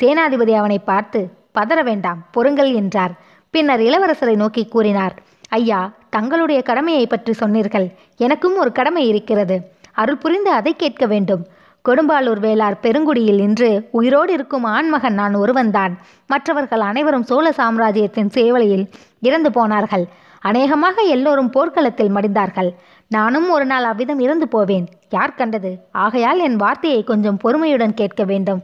சேனாதிபதி 0.00 0.52
அவனை 0.52 0.78
பார்த்து 0.78 1.30
பதற 1.58 1.82
வேண்டாம் 1.82 2.26
பொறுங்கள் 2.30 2.72
என்றார். 2.72 3.14
பின்னர் 3.56 3.82
இளவரசரை 3.88 4.34
நோக்கி 4.36 4.62
கூறினார் 4.66 5.14
ஐயா 5.48 5.78
தங்களுடைய 6.14 6.60
கடமையை 6.62 7.04
பற்றி 7.06 7.32
சொன்னீர்கள். 7.32 7.86
எனக்கும் 8.16 8.56
ஒரு 8.56 8.70
கடமை 8.72 9.02
இருக்கிறது. 9.08 9.56
அருள் 10.00 10.20
புரிந்து 10.24 10.50
அதை 10.50 10.72
கேட்க 10.76 11.04
வேண்டும். 11.06 11.42
கொடும்பாலூர் 11.84 12.40
வேளார் 12.46 12.76
பெருங்குடியில் 12.82 13.40
இன்று 13.46 13.70
உயிரோடு 13.90 14.32
இருக்கும் 14.32 14.64
ஆண்மகன் 14.64 15.16
நான் 15.20 15.34
ஒருவன்தான். 15.34 15.92
மற்றவர்கள் 16.26 16.80
அனைவரும் 16.80 17.26
சோழ 17.30 17.52
சாம்ராஜ்யத்தின் 17.52 18.30
சேவலையில் 18.36 18.84
இறந்து 19.20 19.52
போனார்கள். 19.52 20.06
அநேகமாக 20.42 21.02
எல்லோரும் 21.14 21.50
போர்க்களத்தில் 21.50 22.14
மடிந்தார்கள். 22.14 22.70
நானும் 23.08 23.48
ஒரு 23.50 23.64
நாள் 23.64 23.84
அவ்விதம் 23.84 24.18
இறந்து 24.18 24.48
போவேன். 24.48 24.86
யார் 25.10 25.38
கண்டது? 25.40 25.72
ஆகையால் 26.04 26.38
என் 26.38 26.56
வார்த்தையை 26.56 27.04
கொஞ்சம் 27.04 27.40
பொறுமையுடன் 27.44 27.94
கேட்க 27.94 28.24
வேண்டும். 28.24 28.62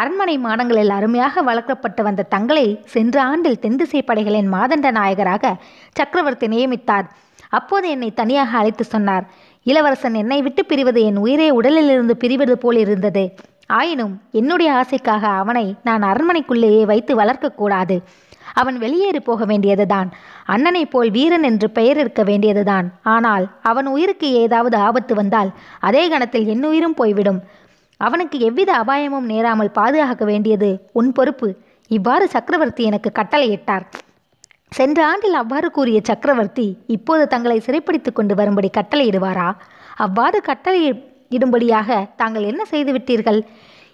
அரண்மனை 0.00 0.34
மாடங்களில் 0.38 0.92
அருமையாக 0.96 1.42
வளர்க்கப்பட்டு 1.42 2.02
வந்த 2.02 2.26
தங்களை 2.34 2.64
சென்ற 2.94 3.16
ஆண்டில் 3.22 3.58
தென்திசை 3.58 4.00
படைகளின் 4.02 4.52
மாதண்ட 4.52 4.90
நாயகராக 4.90 5.52
சக்கரவர்த்தி 5.92 6.46
நியமித்தார். 6.46 7.06
அப்போது 7.48 7.86
என்னை 7.88 8.10
தனியாக 8.12 8.52
அழைத்து 8.58 8.84
சொன்னார். 8.84 9.24
இளவரசன் 9.66 10.14
என்னை 10.14 10.38
விட்டு 10.42 10.62
பிரிவது 10.68 11.00
என் 11.00 11.22
உயிரை 11.24 11.48
உடலிலிருந்து 11.50 12.16
பிரிவது 12.24 12.52
போல் 12.52 12.76
இருந்தது. 12.76 13.24
ஆயினும் 13.78 14.14
என்னுடைய 14.30 14.70
ஆசைக்காக 14.72 15.24
அவனை 15.42 15.66
நான் 15.82 16.02
அரண்மனைக்குள்ளேயே 16.02 16.82
வைத்து 16.84 17.12
வளர்க்கக்கூடாது 17.16 17.96
அவன் 18.54 18.76
வெளியேறி 18.78 19.20
போக 19.20 19.44
வேண்டியதுதான். 19.44 20.08
அண்ணனைப் 20.46 20.90
போல் 20.90 21.10
வீரன் 21.10 21.42
என்று 21.42 21.68
பெயர் 21.70 21.98
இருக்க 21.98 22.22
வேண்டியதுதான். 22.22 22.86
ஆனால் 23.14 23.44
அவன் 23.62 23.86
உயிருக்கு 23.86 24.28
ஏதாவது 24.44 24.76
ஆபத்து 24.76 25.14
வந்தால் 25.14 25.50
அதே 25.80 26.08
கணத்தில் 26.08 26.46
என் 26.46 26.64
உயிரும் 26.64 26.98
போய்விடும். 27.00 27.40
அவனுக்கு 28.00 28.38
எவ்வித 28.38 28.70
அபாயமும் 28.72 29.28
நேராமல் 29.32 29.76
பாதுகாக்க 29.78 30.24
வேண்டியது 30.24 30.70
உன் 30.92 31.12
பொறுப்பு. 31.12 31.48
இவ்வாறு 31.90 32.24
சக்கரவர்த்தி 32.28 32.82
எனக்கு 32.82 33.10
கட்டளையிட்டார். 33.18 33.84
சென்ற 34.72 34.98
ஆண்டில் 35.06 35.36
அவ்வாறு 35.40 35.68
கூறிய 35.70 35.98
சக்கரவர்த்தி 36.02 36.66
இப்போது 36.86 37.22
தங்களை 37.26 37.58
சிறைப்பிடித்துக் 37.58 38.14
கொண்டு 38.14 38.34
வரும்படி 38.34 38.70
கட்டளையிடுவாரா? 38.78 39.48
அவ்வாறு 40.04 40.38
கட்டளையிடும்படியாக 40.48 41.98
தாங்கள் 42.16 42.48
என்ன 42.50 42.62
செய்துவிட்டீர்கள் 42.70 43.40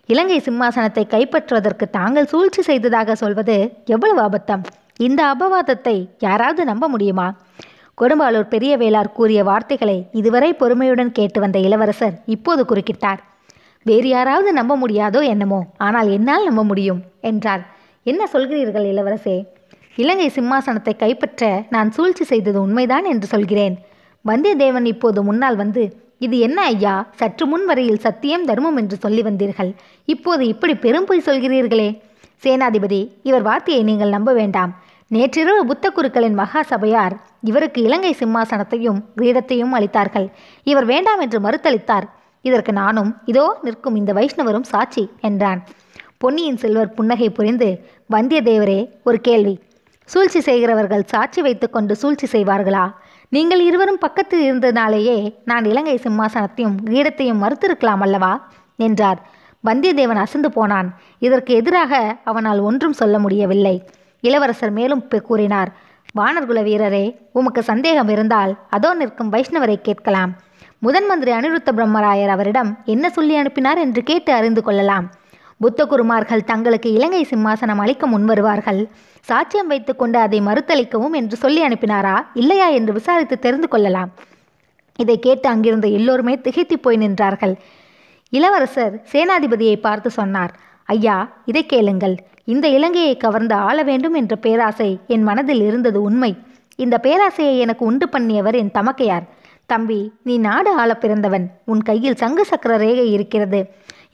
இலங்கை 0.08 0.38
சிம்மாசனத்தை 0.38 1.04
கைப்பற்றுவதற்கு 1.14 1.86
தாங்கள் 1.90 2.30
சூழ்ச்சி 2.32 2.62
செய்ததாக 2.62 3.14
சொல்வது 3.14 3.56
எவ்வளவு 3.84 4.20
அபத்தம்? 4.28 4.62
இந்த 4.96 5.20
அபவாதத்தை 5.34 5.96
யாராவது 6.18 6.64
நம்ப 6.64 6.88
முடியுமா? 6.88 7.28
கொடும்பாலூர் 7.98 8.52
பெரிய 8.54 8.72
வேளார் 8.76 9.14
கூறிய 9.18 9.40
வார்த்தைகளை 9.44 9.98
இதுவரை 10.12 10.50
பொறுமையுடன் 10.52 11.12
கேட்டு 11.12 11.40
வந்த 11.40 11.58
இளவரசர் 11.58 12.16
இப்போது 12.26 12.64
குறுக்கிட்டார். 12.70 13.20
வேறு 13.82 14.08
யாராவது 14.08 14.50
நம்ப 14.52 14.76
முடியாதோ 14.76 15.20
என்னமோ? 15.24 15.60
ஆனால் 15.76 16.08
என்னால் 16.08 16.44
நம்ப 16.44 16.62
முடியும் 16.64 17.00
என்றார் 17.20 17.62
என்ன 18.02 18.28
சொல்கிறீர்கள் 18.32 18.86
இளவரசே? 18.92 19.36
இலங்கை 19.96 20.28
சிம்மாசனத்தை 20.28 20.94
கைப்பற்ற 20.96 21.64
நான் 21.70 21.90
சூழ்ச்சி 21.90 22.24
செய்தது 22.24 22.58
உண்மைதான் 22.60 23.04
என்று 23.04 23.26
சொல்கிறேன். 23.26 23.74
வந்தியத்தேவன் 24.24 24.84
இப்போது 24.84 25.22
முன்னால் 25.22 25.56
வந்து 25.56 25.82
இது 26.18 26.38
என்ன 26.38 26.62
ஐயா? 26.62 26.94
சற்று 27.16 27.46
முன் 27.46 27.64
வரையில் 27.64 28.00
சத்தியம் 28.00 28.44
தர்மம் 28.44 28.76
என்று 28.76 28.96
சொல்லி 28.96 29.22
வந்தீர்கள். 29.22 29.70
இப்போது 30.04 30.46
இப்படி 30.46 30.74
பெரும் 30.74 31.04
பொய் 31.04 31.26
சொல்கிறீர்களே. 31.26 31.88
சேனாதிபதி 32.42 33.00
இவர் 33.22 33.42
வார்த்தையை 33.42 33.82
நீங்கள் 33.82 34.14
நம்ப 34.16 34.32
வேண்டாம். 34.32 34.72
நேற்றிரவு 35.10 35.62
புத்த 35.66 35.86
குருக்களின் 35.90 36.34
மகா 36.34 36.62
சபையார் 36.62 37.14
இவருக்கு 37.40 37.82
இலங்கை 37.82 38.16
சிம்மாசனத்தையும் 38.20 39.00
கிரீடத்தையும் 39.16 39.74
அளித்தார்கள். 39.78 40.26
இவர் 40.64 40.84
வேண்டாம் 40.84 41.20
என்று 41.20 41.40
மறுத்தளித்தார். 41.40 42.06
இதற்கு 42.44 42.72
நானும் 42.72 43.10
இதோ 43.24 43.44
நிற்கும் 43.62 43.96
இந்த 43.96 44.12
வைஷ்ணவரும் 44.12 44.70
சாட்சி 44.72 45.04
என்றான். 45.20 45.60
பொன்னியின் 46.18 46.60
செல்வர் 46.62 46.94
புன்னகை 46.94 47.28
புரிந்து 47.30 47.68
வந்தியத்தேவரே 48.12 48.80
ஒரு 49.04 49.20
கேள்வி. 49.20 49.54
சூழ்ச்சி 50.10 50.40
செய்கிறவர்கள் 50.40 51.04
சாட்சி 51.04 51.40
வைத்துக்கொண்டு 51.42 51.96
சூழ்ச்சி 51.96 52.26
செய்வார்களா? 52.32 52.84
நீங்கள் 53.28 53.60
இருவரும் 53.60 53.98
பக்கத்தில் 53.98 54.42
இருந்ததினாலேயே 54.48 55.18
நான் 55.44 55.64
இலங்கை 55.64 55.94
சிம்மாசனத்தையும் 56.02 56.76
கிரீடத்தையும் 56.86 57.42
மறுத்திருக்கலாம் 57.44 58.02
அல்லவா? 58.06 58.32
என்றார். 58.76 59.20
வந்தியத்தேவன் 59.64 60.22
அசந்து 60.24 60.48
போனான். 60.50 60.88
இதற்கு 61.18 61.54
எதிராக 61.54 61.92
அவனால் 62.24 62.60
ஒன்றும் 62.60 62.98
சொல்ல 63.00 63.16
முடியவில்லை. 63.18 63.76
இளவரசர் 64.20 64.74
மேலும் 64.78 65.04
கூறினார் 65.28 65.70
வானர்குல 66.18 66.60
வீரரே 66.68 67.04
உமக்கு 67.32 67.62
சந்தேகம் 67.62 68.08
இருந்தால் 68.08 68.52
அதோ 68.70 68.90
நிற்கும் 68.94 69.32
வைஷ்ணவரை 69.32 69.76
கேட்கலாம். 69.82 70.32
முதன் 70.84 71.06
மந்திரி 71.06 71.32
அனிருத்த 71.32 71.70
பிரம்மராயர் 71.76 72.30
அவரிடம் 72.34 72.70
என்ன 72.84 73.10
சொல்லி 73.10 73.34
அனுப்பினார் 73.34 73.78
என்று 73.78 74.02
கேட்டு 74.02 74.32
அறிந்து 74.32 74.62
கொள்ளலாம். 74.62 75.10
புத்த 75.60 75.84
குருமார்கள் 75.86 76.44
தங்களுக்கு 76.44 76.92
இலங்கை 76.92 77.26
சிம்மாசனம் 77.30 77.80
அளிக்க 77.84 78.08
முன்வருவார்கள். 78.08 78.80
சாட்சியம் 79.28 79.70
வைத்துக்கொண்டு 79.72 80.18
அதை 80.18 80.38
மறுத்தளிக்கவும் 80.40 81.12
என்று 81.12 81.36
சொல்லி 81.36 81.60
அனுப்பினாரா 81.66 82.14
இல்லையா 82.34 82.68
என்று 82.68 82.92
விசாரித்து 82.92 83.38
தெரிந்து 83.38 83.68
கொள்ளலாம். 83.68 84.10
இதை 84.96 85.18
கேட்டு 85.18 85.48
அங்கிருந்த 85.48 85.88
எல்லோருமே 85.88 86.34
திகைத்து 86.40 86.78
போய் 86.78 86.96
நின்றார்கள். 86.96 87.54
இளவரசர் 88.30 88.96
சேனாதிபதியை 89.12 89.76
பார்த்து 89.80 90.10
சொன்னார் 90.10 90.54
ஐயா 90.84 91.28
இதை 91.44 91.66
கேளுங்கள். 91.66 92.16
இந்த 92.44 92.68
இலங்கையை 92.68 93.16
கவர்ந்து 93.16 93.54
ஆள 93.54 93.82
வேண்டும் 93.82 94.14
என்ற 94.14 94.36
பேராசை 94.36 94.90
என் 95.06 95.22
மனதில் 95.22 95.62
இருந்தது 95.62 96.02
உண்மை. 96.02 96.32
இந்த 96.76 96.98
பேராசையை 97.02 97.56
எனக்கு 97.58 97.84
உண்டு 97.84 98.08
பண்ணியவர் 98.12 98.54
என் 98.54 98.74
தமக்கையார். 98.78 99.28
தம்பி 99.72 100.00
நீ 100.28 100.34
நாடு 100.46 100.70
ஆள 100.82 100.90
பிறந்தவன். 101.02 101.46
உன் 101.72 101.82
கையில் 101.88 102.20
சங்கு 102.22 102.44
சக்கர 102.50 102.72
ரேகை 102.84 103.06
இருக்கிறது. 103.16 103.60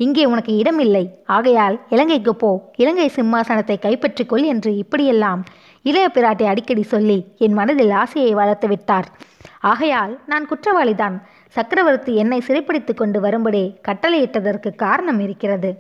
இங்கே 0.05 0.25
உனக்கு 0.33 0.53
இடமில்லை. 0.57 1.05
ஆகையால் 1.37 1.77
இலங்கைக்கு 1.95 2.33
போ. 2.43 2.51
இலங்கை 2.83 3.07
சிம்மாசனத்தை 3.17 3.77
கைப்பற்றிக்கொள் 3.85 4.45
என்று 4.53 4.71
இப்படியெல்லாம் 4.83 5.41
இளைய 5.89 6.07
பிராட்டி 6.15 6.45
அடிக்கடி 6.51 6.85
சொல்லி 6.93 7.19
என் 7.45 7.57
மனதில் 7.59 7.93
ஆசையை 8.03 8.33
வளர்த்து 8.41 8.69
விட்டார். 8.69 9.09
ஆகையால் 9.71 10.13
நான் 10.33 10.49
குற்றவாளிதான். 10.51 11.17
சக்கரவர்த்தி 11.57 12.13
என்னை 12.23 12.39
சிறைப்பிடித்து 12.47 12.93
கொண்டு 12.95 13.19
வரும்படி 13.25 13.63
கட்டளையிட்டதற்கு 13.89 14.71
காரணம் 14.85 15.21
இருக்கிறது. 15.27 15.71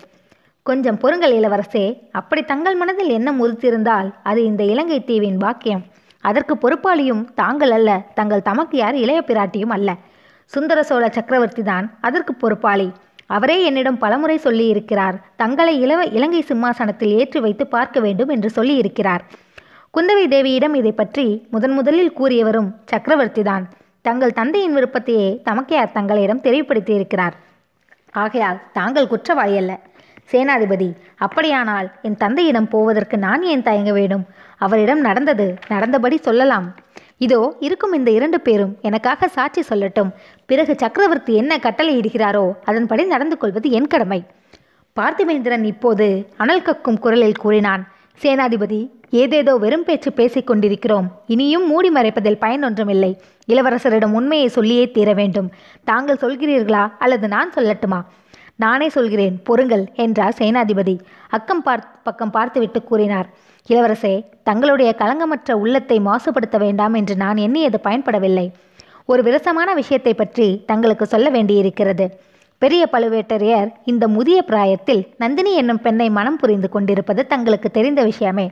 கொஞ்சம் 0.66 0.98
பொறுங்கள் 1.02 1.34
இளவரசே. 1.38 1.84
அப்படி 2.20 2.42
தங்கள் 2.50 2.76
மனதில் 2.76 3.12
எண்ணம் 3.18 3.40
உறுத்திருந்தால் 3.44 4.08
அது 4.30 4.40
இந்த 4.50 4.62
இலங்கை 4.72 5.00
தீவின் 5.10 5.38
பாக்கியம். 5.44 5.84
அதற்கு 6.24 6.54
பொறுப்பாளியும் 6.62 7.22
தாங்கள் 7.34 7.70
அல்ல 7.70 7.90
தங்கள் 8.14 8.46
தமக்கையார் 8.48 8.96
இளைய 9.02 9.20
பிராட்டியும் 9.26 9.74
அல்ல. 9.76 9.90
சுந்தர 10.52 10.82
சோழ 10.82 11.04
சக்கரவர்த்தி 11.08 11.62
தான் 11.62 11.86
அதற்கு 12.00 12.32
பொறுப்பாளி. 12.34 12.88
அவரே 13.26 13.56
என்னிடம் 13.64 13.98
பலமுறை 13.98 14.36
சொல்லியிருக்கிறார் 14.44 15.16
தங்களை 15.36 15.74
இளவ 15.80 16.00
இலங்கை 16.16 16.42
சிம்மாசனத்தில் 16.42 17.12
ஏற்றி 17.20 17.40
வைத்து 17.40 17.66
பார்க்க 17.66 18.00
வேண்டும் 18.00 18.28
என்று 18.28 18.50
சொல்லியிருக்கிறார். 18.56 19.24
குந்தவை 19.94 20.24
தேவியிடம் 20.34 20.74
இதை 20.74 20.92
பற்றி 20.92 21.26
முதன் 21.50 21.72
முதலில் 21.72 22.16
கூறியவரும் 22.18 22.70
சக்கரவர்த்திதான் 22.92 23.66
தங்கள் 24.02 24.36
தந்தையின் 24.40 24.74
விருப்பத்தையே 24.76 25.28
தமக்கையார் 25.48 25.94
தங்களிடம் 25.96 26.44
தெரியப்படுத்தியிருக்கிறார் 26.46 27.36
ஆகையால் 28.22 28.58
தாங்கள் 28.72 29.10
குற்றவாளி 29.12 29.56
அல்ல. 29.56 29.72
சேனாதிபதி 30.32 30.88
அப்படியானால் 31.16 31.88
என் 32.02 32.18
தந்தையிடம் 32.22 32.68
போவதற்கு 32.68 33.18
நான் 33.18 33.42
ஏன் 33.52 33.62
தயங்க 33.62 33.92
வேண்டும்? 33.92 34.24
அவரிடம் 34.58 35.00
நடந்தது 35.00 35.46
நடந்தபடி 35.68 36.16
சொல்லலாம். 36.16 36.66
இதோ 37.26 37.38
இருக்கும் 37.66 37.92
இந்த 37.92 38.10
இரண்டு 38.10 38.38
பேரும் 38.40 38.74
எனக்காக 38.80 39.28
சாட்சி 39.28 39.62
சொல்லட்டும். 39.70 40.10
பிறகு 40.46 40.74
சக்கரவர்த்தி 40.76 41.34
என்ன 41.34 41.56
கட்டளையிடுகிறாரோ 41.56 42.44
அதன்படி 42.64 43.04
நடந்து 43.04 43.36
கொள்வது 43.36 43.70
என் 43.70 43.90
கடமை. 43.94 44.20
பார்த்திவேந்திரன் 44.96 45.64
இப்போது 45.72 46.06
அனல் 46.36 46.66
கக்கும் 46.68 46.98
குரலில் 46.98 47.40
கூறினான் 47.42 47.82
சேனாதிபதி 48.22 48.80
ஏதேதோ 49.10 49.52
வெறும் 49.56 49.84
பேச்சு 49.84 50.10
பேசிக் 50.12 50.46
கொண்டிருக்கிறோம். 50.46 51.06
இனியும் 51.26 51.66
மூடி 51.66 51.90
மறைப்பதில் 51.90 52.40
பயன் 52.44 52.64
ஒன்றுமில்லை. 52.64 53.12
இளவரசரிடம் 53.48 54.16
உண்மையை 54.20 54.48
சொல்லியே 54.48 54.84
தீர 54.96 55.12
வேண்டும். 55.12 55.48
தாங்கள் 55.84 56.22
சொல்கிறீர்களா 56.22 56.84
அல்லது 56.98 57.28
நான் 57.28 57.54
சொல்லட்டுமா? 57.56 58.00
நானே 58.58 58.88
சொல்கிறேன் 58.88 59.42
பொறுங்கள் 59.42 59.84
என்றார் 59.94 60.34
சேனாதிபதி. 60.38 60.94
அக்கம் 61.28 61.62
பார் 61.62 61.84
பக்கம் 62.02 62.30
பார்த்துவிட்டு 62.30 62.84
கூறினார். 62.84 63.28
இளவரசே 63.68 64.24
தங்களுடைய 64.42 64.94
களங்கமற்ற 64.98 65.52
உள்ளத்தை 65.52 65.98
மாசுபடுத்த 65.98 66.56
வேண்டாம் 66.58 66.94
என்று 66.94 67.16
நான் 67.16 67.36
எண்ணியது 67.36 67.80
பயன்படவில்லை. 67.84 68.46
ஒரு 69.04 69.22
விரசமான 69.22 69.74
விஷயத்தை 69.74 70.14
பற்றி 70.14 70.62
தங்களுக்கு 70.66 71.06
சொல்ல 71.06 71.28
வேண்டியிருக்கிறது. 71.30 72.06
பெரிய 72.58 72.88
பழுவேட்டரையர் 72.92 73.68
இந்த 73.84 74.08
முதிய 74.08 74.42
பிராயத்தில் 74.42 75.02
நந்தினி 75.18 75.54
என்னும் 75.54 75.80
பெண்ணை 75.80 76.10
மனம் 76.10 76.36
புரிந்து 76.36 76.68
கொண்டிருப்பது 76.68 77.26
தங்களுக்கு 77.26 77.70
தெரிந்த 77.70 78.02
விஷயமே. 78.02 78.50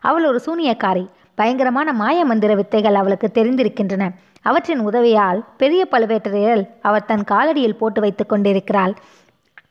அவள் 0.00 0.26
ஒரு 0.26 0.40
சூனியக்காரி. 0.46 1.04
பயங்கரமான 1.34 1.92
மாய 1.92 2.24
மந்திர 2.24 2.54
வித்தைகள் 2.54 2.94
அவளுக்கு 2.94 3.30
தெரிந்திருக்கின்றன. 3.34 4.04
அவற்றின் 4.42 4.78
உதவியால் 4.78 5.44
பெரிய 5.56 5.86
பழுவேட்டரையர் 5.90 6.62
அவர் 6.80 7.04
தன் 7.04 7.24
காலடியில் 7.30 7.78
போட்டு 7.80 8.00
வைத்துக் 8.00 8.28
கொண்டிருக்கிறாள். 8.28 8.94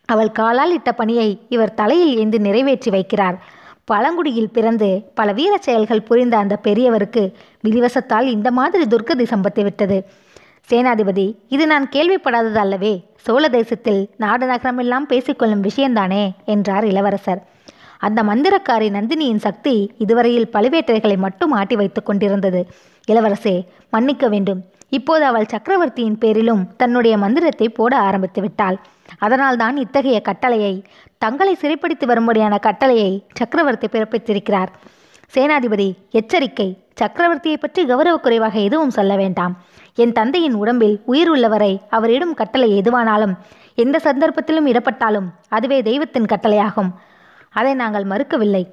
அவள் 0.05 0.31
காலால் 0.31 0.73
இட்ட 0.73 0.91
பணியை 0.91 1.29
இவர் 1.49 1.73
தலையில் 1.73 2.13
ஏந்தி 2.17 2.39
நிறைவேற்றி 2.47 2.89
வைக்கிறார். 2.91 3.37
பழங்குடியில் 3.91 4.53
பிறந்து 4.53 4.87
பல 5.13 5.31
வீர 5.31 5.53
செயல்கள் 5.57 6.05
புரிந்த 6.09 6.35
அந்த 6.37 6.55
பெரியவருக்கு 6.63 7.23
விதிவசத்தால் 7.65 8.27
இந்த 8.35 8.49
மாதிரி 8.51 8.83
துர்க்கதி 8.83 9.25
சம்பத்து 9.33 9.63
விட்டது. 9.63 9.97
சேனாதிபதி 10.69 11.25
இது 11.47 11.67
நான் 11.67 11.85
கேள்விப்படாதது 11.95 12.59
அல்லவே 12.63 12.93
சோழ 13.25 13.43
தேசத்தில் 13.49 14.01
நாடு 14.17 14.45
நகரமெல்லாம் 14.47 15.09
பேசிக்கொள்ளும் 15.11 15.65
விஷயந்தானே 15.67 16.23
என்றார் 16.45 16.85
இளவரசர். 16.85 17.41
அந்த 17.97 18.19
மந்திரக்காரி 18.23 18.87
நந்தினியின் 18.97 19.43
சக்தி 19.45 19.75
இதுவரையில் 19.97 20.51
பழுவேட்டரைகளை 20.53 21.17
மட்டும் 21.17 21.51
ஆட்டி 21.51 21.75
வைத்துக் 21.75 22.05
கொண்டிருந்தது. 22.05 22.61
இளவரசே 23.07 23.55
மன்னிக்க 23.89 24.27
வேண்டும். 24.27 24.61
இப்போது 24.89 25.23
அவள் 25.25 25.51
சக்கரவர்த்தியின் 25.53 26.17
பேரிலும் 26.17 26.65
தன்னுடைய 26.77 27.15
மந்திரத்தை 27.17 27.69
போட 27.69 27.93
ஆரம்பித்து 27.97 28.41
விட்டாள். 28.41 28.77
அதனால்தான் 29.19 29.77
இத்தகைய 29.77 30.19
கட்டளையை 30.19 30.83
தங்களை 31.17 31.55
சிறைப்பிடித்து 31.55 32.07
வரும்படியான 32.07 32.57
கட்டளையை 32.57 33.25
சக்கரவர்த்தி 33.33 33.87
பிறப்பித்திருக்கிறார். 33.87 34.67
சேனாதிபதி 35.33 35.93
எச்சரிக்கை 36.09 36.83
சக்கரவர்த்தியை 37.01 37.53
பற்றி 37.53 37.85
கௌரவ 37.85 38.17
குறைவாக 38.17 38.59
எதுவும் 38.59 38.89
சொல்ல 38.89 39.15
வேண்டாம். 39.15 39.63
என் 39.95 40.11
தந்தையின் 40.11 40.53
உடம்பில் 40.53 41.01
உயிர் 41.05 41.29
உள்ளவரை 41.29 41.81
அவரிடம் 41.89 42.33
கட்டளை 42.33 42.81
எதுவானாலும் 42.81 43.35
எந்த 43.75 43.99
சந்தர்ப்பத்திலும் 44.03 44.67
இடப்பட்டாலும் 44.67 45.25
அதுவே 45.49 45.81
தெய்வத்தின் 45.81 46.23
கட்டளையாகும். 46.23 46.91
அதை 47.49 47.73
நாங்கள் 47.73 48.03
மறுக்கவில்லை. 48.03 48.63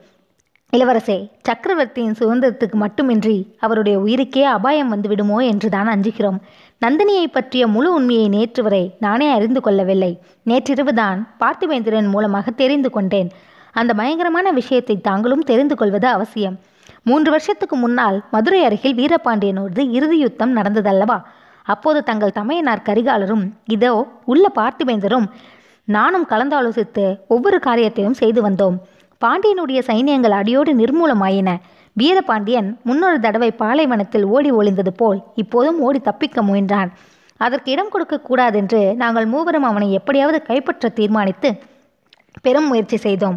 இளவரசே 0.72 1.16
சக்கரவர்த்தியின் 1.46 2.16
சுதந்திரத்துக்கு 2.18 2.76
மட்டுமின்றி 2.82 3.34
அவருடைய 3.64 3.96
உயிருக்கே 4.04 4.42
அபாயம் 4.52 4.92
வந்துவிடுமோ 4.92 5.38
என்றுதான் 5.48 5.88
அஞ்சுகிறோம். 5.94 6.38
நந்தினியை 6.82 7.26
பற்றிய 7.26 7.64
முழு 7.66 7.88
உண்மையை 7.94 8.28
நேற்று 8.28 8.62
வரை 8.62 8.80
நானே 8.98 9.26
அறிந்து 9.30 9.60
கொள்ளவில்லை. 9.60 10.10
நேற்றிரவுதான் 10.46 11.18
பார்த்திவேந்திரன் 11.42 12.08
மூலமாக 12.14 12.54
தெரிந்து 12.62 12.90
கொண்டேன். 12.90 13.28
அந்த 13.74 13.90
பயங்கரமான 13.94 14.50
விஷயத்தை 14.60 14.96
தாங்களும் 15.00 15.44
தெரிந்து 15.50 15.76
கொள்வது 15.76 16.08
அவசியம். 16.16 16.56
மூன்று 17.02 17.30
வருஷத்துக்கு 17.30 17.76
முன்னால் 17.76 18.18
மதுரை 18.30 18.62
அருகில் 18.64 18.98
வீரபாண்டியனோடு 19.00 19.84
இறுதி 19.98 20.18
யுத்தம் 20.18 20.56
நடந்ததல்லவா? 20.56 21.18
அப்போது 21.66 22.00
தங்கள் 22.02 22.36
தமையனார் 22.38 22.86
கரிகாலரும் 22.88 23.44
இதோ 23.76 23.92
உள்ள 24.24 24.44
பார்த்திவேந்தரும் 24.60 25.28
நானும் 25.88 26.26
கலந்தாலோசித்து 26.32 27.06
ஒவ்வொரு 27.28 27.60
காரியத்தையும் 27.60 28.18
செய்து 28.22 28.40
வந்தோம். 28.48 28.76
பாண்டியனுடைய 29.24 29.80
சைனியங்கள் 29.88 30.34
அடியோடு 30.40 30.72
நிர்மூலமாயின. 30.74 31.50
வீரபாண்டியன் 31.96 32.68
முன்னொரு 32.82 33.18
தடவை 33.20 33.50
பாலைவனத்தில் 33.62 34.24
ஓடி 34.34 34.50
ஒளிந்தது 34.50 34.92
போல் 34.96 35.18
இப்போதும் 35.34 35.80
ஓடி 35.80 36.00
தப்பிக்க 36.00 36.42
முயன்றான். 36.42 36.90
அதற்கு 37.36 37.68
இடம் 37.70 37.92
கொடுக்க 37.92 38.16
கூடாதென்று 38.20 38.80
நாங்கள் 38.94 39.26
மூவரும் 39.26 39.62
அவனை 39.62 39.88
எப்படியாவது 39.92 40.38
கைப்பற்ற 40.42 40.88
தீர்மானித்து 40.88 41.50
பெரும் 42.42 42.68
முயற்சி 42.68 42.96
செய்தோம். 42.96 43.36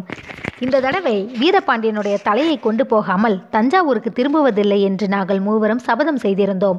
இந்த 0.60 0.80
தடவை 0.80 1.16
வீரபாண்டியனுடைய 1.40 2.16
தலையை 2.22 2.56
கொண்டு 2.58 2.86
போகாமல் 2.86 3.36
தஞ்சாவூருக்கு 3.50 4.10
திரும்புவதில்லை 4.18 4.78
என்று 4.80 5.06
நாங்கள் 5.08 5.40
மூவரும் 5.40 5.84
சபதம் 5.88 6.22
செய்திருந்தோம். 6.22 6.78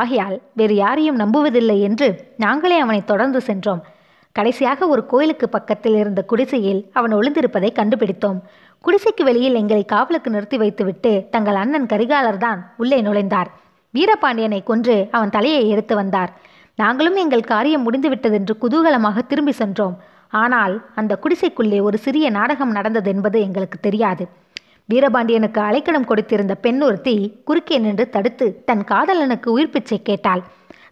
ஆகையால் 0.00 0.36
வேறு 0.54 0.74
யாரையும் 0.74 1.18
நம்புவதில்லை 1.18 1.78
என்று 1.80 2.08
நாங்களே 2.36 2.78
அவனை 2.78 3.02
தொடர்ந்து 3.04 3.40
சென்றோம். 3.40 3.82
கடைசியாக 4.38 4.88
ஒரு 4.94 5.02
கோயிலுக்கு 5.12 5.46
பக்கத்தில் 5.54 5.96
இருந்த 6.00 6.20
குடிசையில் 6.30 6.80
அவன் 6.98 7.14
ஒளிந்திருப்பதை 7.18 7.70
கண்டுபிடித்தோம். 7.78 8.38
குடிசைக்கு 8.84 9.22
வெளியில் 9.28 9.58
எங்களை 9.60 9.84
காவலுக்கு 9.92 10.30
நிறுத்தி 10.34 10.56
வைத்துவிட்டு 10.62 11.12
தங்கள் 11.30 11.58
அண்ணன் 11.62 11.88
கரிகாலர் 11.92 12.42
தான் 12.44 12.60
உள்ளே 12.82 12.98
நுழைந்தார். 13.06 13.48
வீரபாண்டியனை 13.94 14.60
கொன்று 14.70 14.96
அவன் 15.16 15.34
தலையை 15.36 15.62
எடுத்து 15.74 15.94
வந்தார். 16.00 16.30
நாங்களும் 16.82 17.16
எங்கள் 17.22 17.48
காரியம் 17.52 17.84
முடிந்துவிட்டதென்று 17.86 18.54
குதூகலமாக 18.62 19.22
திரும்பி 19.30 19.54
சென்றோம். 19.60 19.96
ஆனால் 20.42 20.74
அந்த 21.00 21.12
குடிசைக்குள்ளே 21.22 21.78
ஒரு 21.88 21.98
சிறிய 22.04 22.26
நாடகம் 22.36 22.76
நடந்தது 22.78 23.10
என்பது 23.14 23.38
எங்களுக்கு 23.46 23.78
தெரியாது. 23.86 24.24
வீரபாண்டியனுக்கு 24.92 25.60
அலைக்கடம் 25.68 26.08
கொடுத்திருந்த 26.10 26.54
பெண் 26.66 26.80
ஒருத்தி 26.88 27.16
குறுக்கே 27.48 27.78
நின்று 27.78 28.06
தடுத்து 28.16 28.46
தன் 28.68 28.84
காதலனுக்கு 28.92 29.48
உயிர் 29.56 29.74
பிச்சை 29.74 29.98
கேட்டாள். 30.02 30.42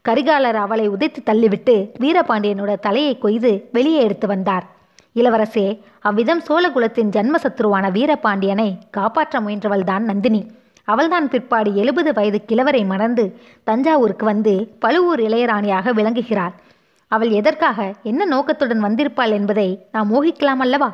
கரிகாலர் 0.09 0.55
அவளை 0.55 0.89
உதைத்து 0.89 1.21
தள்ளிவிட்டு 1.27 1.75
வீரபாண்டியனோட 2.01 2.73
தலையை 2.81 3.19
கொய்து 3.19 3.69
வெளியே 3.73 4.01
எடுத்து 4.03 4.27
வந்தார். 4.27 4.65
இளவரசே 5.15 5.81
அவ்விதம் 6.01 6.43
சோழகுலத்தின் 6.49 7.11
ஜன்மசத்ருவான 7.17 7.85
வீரபாண்டியனை 7.91 8.69
காப்பாற்ற 8.91 9.41
முயன்றவள்தான் 9.41 9.99
நந்தினி. 9.99 10.51
அவள்தான் 10.85 11.29
பிற்பாடு 11.29 11.75
எழுபது 11.75 12.13
வயது 12.13 12.41
கிழவரை 12.49 12.87
மணந்து 12.87 13.25
தஞ்சாவூருக்கு 13.65 14.25
வந்து 14.25 14.53
பழுவூர் 14.79 15.21
இளையராணியாக 15.21 15.95
விளங்குகிறாள். 15.95 16.55
அவள் 17.09 17.31
எதற்காக 17.31 17.95
என்ன 18.03 18.25
நோக்கத்துடன் 18.25 18.85
வந்திருப்பாள் 18.85 19.31
என்பதை 19.31 19.69
நாம் 19.93 20.13
ஊகிக்கலாம் 20.15 20.63
அல்லவா? 20.67 20.91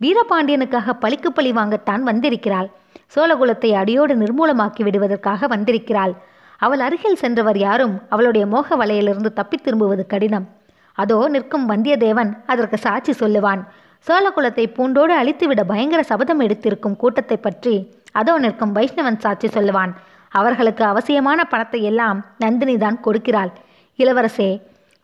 வீரபாண்டியனுக்காக 0.00 0.92
பழிக்கு 1.00 1.32
பழி 1.32 1.52
வாங்கத்தான் 1.52 2.00
வந்திருக்கிறாள். 2.00 2.68
சோழகுலத்தை 3.14 3.72
அடியோடு 3.72 4.14
நிர்மூலமாக்கி 4.14 4.82
விடுவதற்காக 4.82 5.46
வந்திருக்கிறாள். 5.46 6.14
அவள் 6.62 6.78
அருகில் 6.78 7.20
சென்றவர் 7.22 7.58
யாரும் 7.58 7.94
அவளுடைய 8.08 8.46
மோக 8.46 8.76
வலையிலிருந்து 8.76 9.30
தப்பித் 9.32 9.64
திரும்புவது 9.64 10.06
கடினம். 10.06 10.46
அதோ 10.94 11.28
நிற்கும் 11.28 11.68
வந்தியத்தேவன் 11.70 12.30
அதற்கு 12.46 12.78
சாட்சி 12.78 13.12
சொல்லுவான். 13.12 13.62
சோழகுலத்தை 14.06 14.64
பூண்டோடு 14.76 15.14
அழித்துவிட 15.20 15.64
பயங்கர 15.64 16.02
சபதம் 16.02 16.40
எடுத்திருக்கும் 16.40 16.96
கூட்டத்தை 16.96 17.36
பற்றி 17.36 17.74
அதோ 18.12 18.38
நிற்கும் 18.38 18.74
வைஷ்ணவன் 18.76 19.18
சாட்சி 19.18 19.48
சொல்லுவான். 19.48 19.92
அவர்களுக்கு 20.32 20.84
அவசியமான 20.84 21.44
பணத்தை 21.44 21.80
எல்லாம் 21.82 22.18
நந்தினி 22.38 22.76
தான் 22.78 22.98
கொடுக்கிறாள். 23.04 23.52
இளவரசே 23.98 24.50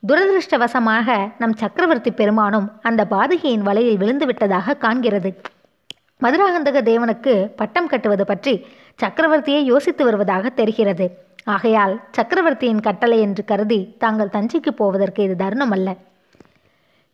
துரதிருஷ்டவசமாக 0.02 1.16
நம் 1.38 1.54
சக்கரவர்த்தி 1.56 2.10
பெருமானும் 2.10 2.66
அந்த 2.82 3.02
பாதகியின் 3.10 3.64
வலையில் 3.68 3.96
விழுந்து 3.96 4.26
விட்டதாக 4.26 4.76
காண்கிறது. 4.84 5.30
மதுராகந்தக 6.22 6.78
தேவனுக்கு 6.90 7.32
பட்டம் 7.56 7.86
கட்டுவது 7.86 8.24
பற்றி 8.24 8.54
சக்கரவர்த்தியை 9.02 9.62
யோசித்து 9.62 10.04
வருவதாக 10.04 10.48
தெரிகிறது. 10.60 11.06
ஆகையால் 11.54 11.94
சக்கரவர்த்தியின் 12.10 12.80
கட்டளை 12.80 13.20
என்று 13.20 13.44
கருதி 13.44 13.94
தாங்கள் 13.98 14.32
தஞ்சைக்கு 14.32 14.72
போவதற்கு 14.76 15.22
இது 15.22 15.36
தருணம் 15.36 15.70
அல்ல 15.70 15.96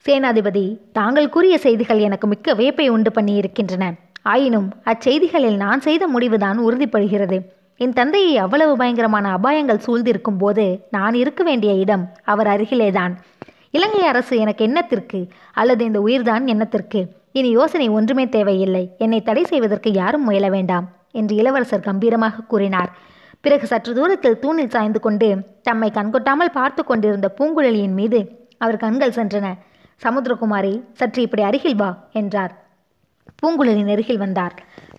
சேனாதிபதி 0.07 0.65
தாங்கள் 0.93 1.29
கூறிய 1.29 1.59
செய்திகள் 1.59 1.99
எனக்கு 1.99 2.27
மிக்க 2.27 2.55
வியப்பை 2.55 2.89
உண்டு 2.89 3.11
பண்ணியிருக்கின்றன. 3.11 3.85
ஆயினும் 4.23 4.69
அச்செய்திகளில் 4.85 5.57
நான் 5.57 5.81
செய்த 5.81 6.07
முடிவுதான் 6.07 6.59
உறுதிப்படுகிறது. 6.59 7.39
என் 7.77 7.93
தந்தையை 7.93 8.37
அவ்வளவு 8.37 8.77
பயங்கரமான 8.77 9.39
அபாயங்கள் 9.39 9.85
சூழ்ந்திருக்கும் 9.87 10.39
போது 10.39 10.65
நான் 10.91 11.15
இருக்க 11.15 11.43
வேண்டிய 11.45 11.73
இடம் 11.73 12.05
அவர் 12.25 12.47
அருகிலேதான். 12.47 13.15
இலங்கை 13.71 14.03
அரசு 14.03 14.35
எனக்கு 14.39 14.63
என்னத்திற்கு? 14.67 15.21
அல்லது 15.53 15.85
இந்த 15.85 16.01
உயிர்தான் 16.01 16.45
என்னத்திற்கு? 16.47 17.01
இனி 17.33 17.51
யோசனை 17.51 17.89
ஒன்றுமே 17.89 18.29
தேவையில்லை. 18.29 18.85
என்னை 18.99 19.23
தடை 19.23 19.45
செய்வதற்கு 19.45 19.93
யாரும் 19.93 20.25
முயல 20.25 20.49
வேண்டாம் 20.49 20.87
என்று 21.13 21.35
இளவரசர் 21.37 21.89
கம்பீரமாக 21.89 22.45
கூறினார். 22.49 22.93
பிறகு 23.45 23.67
சற்று 23.67 23.95
தூரத்தில் 23.95 24.39
தூணில் 24.39 24.71
சாய்ந்து 24.71 25.01
கொண்டு 25.01 25.29
தம்மை 25.63 25.91
கண்கொட்டாமல் 25.95 26.53
பார்த்து 26.53 26.85
கொண்டிருந்த 26.85 27.35
பூங்குழலியின் 27.39 27.97
மீது 28.01 28.21
அவர் 28.59 28.77
கண்கள் 28.77 29.11
சென்றன. 29.11 29.47
சமுத்திரகுமாரி 30.03 30.81
சற்று 30.93 31.23
இப்படி 31.23 31.43
அருகில் 31.43 31.75
வா 31.75 31.91
என்றார். 32.13 32.53
பூங்குழலி 33.41 33.83
நெருகில் 33.83 34.19
வந்தார். 34.19 34.55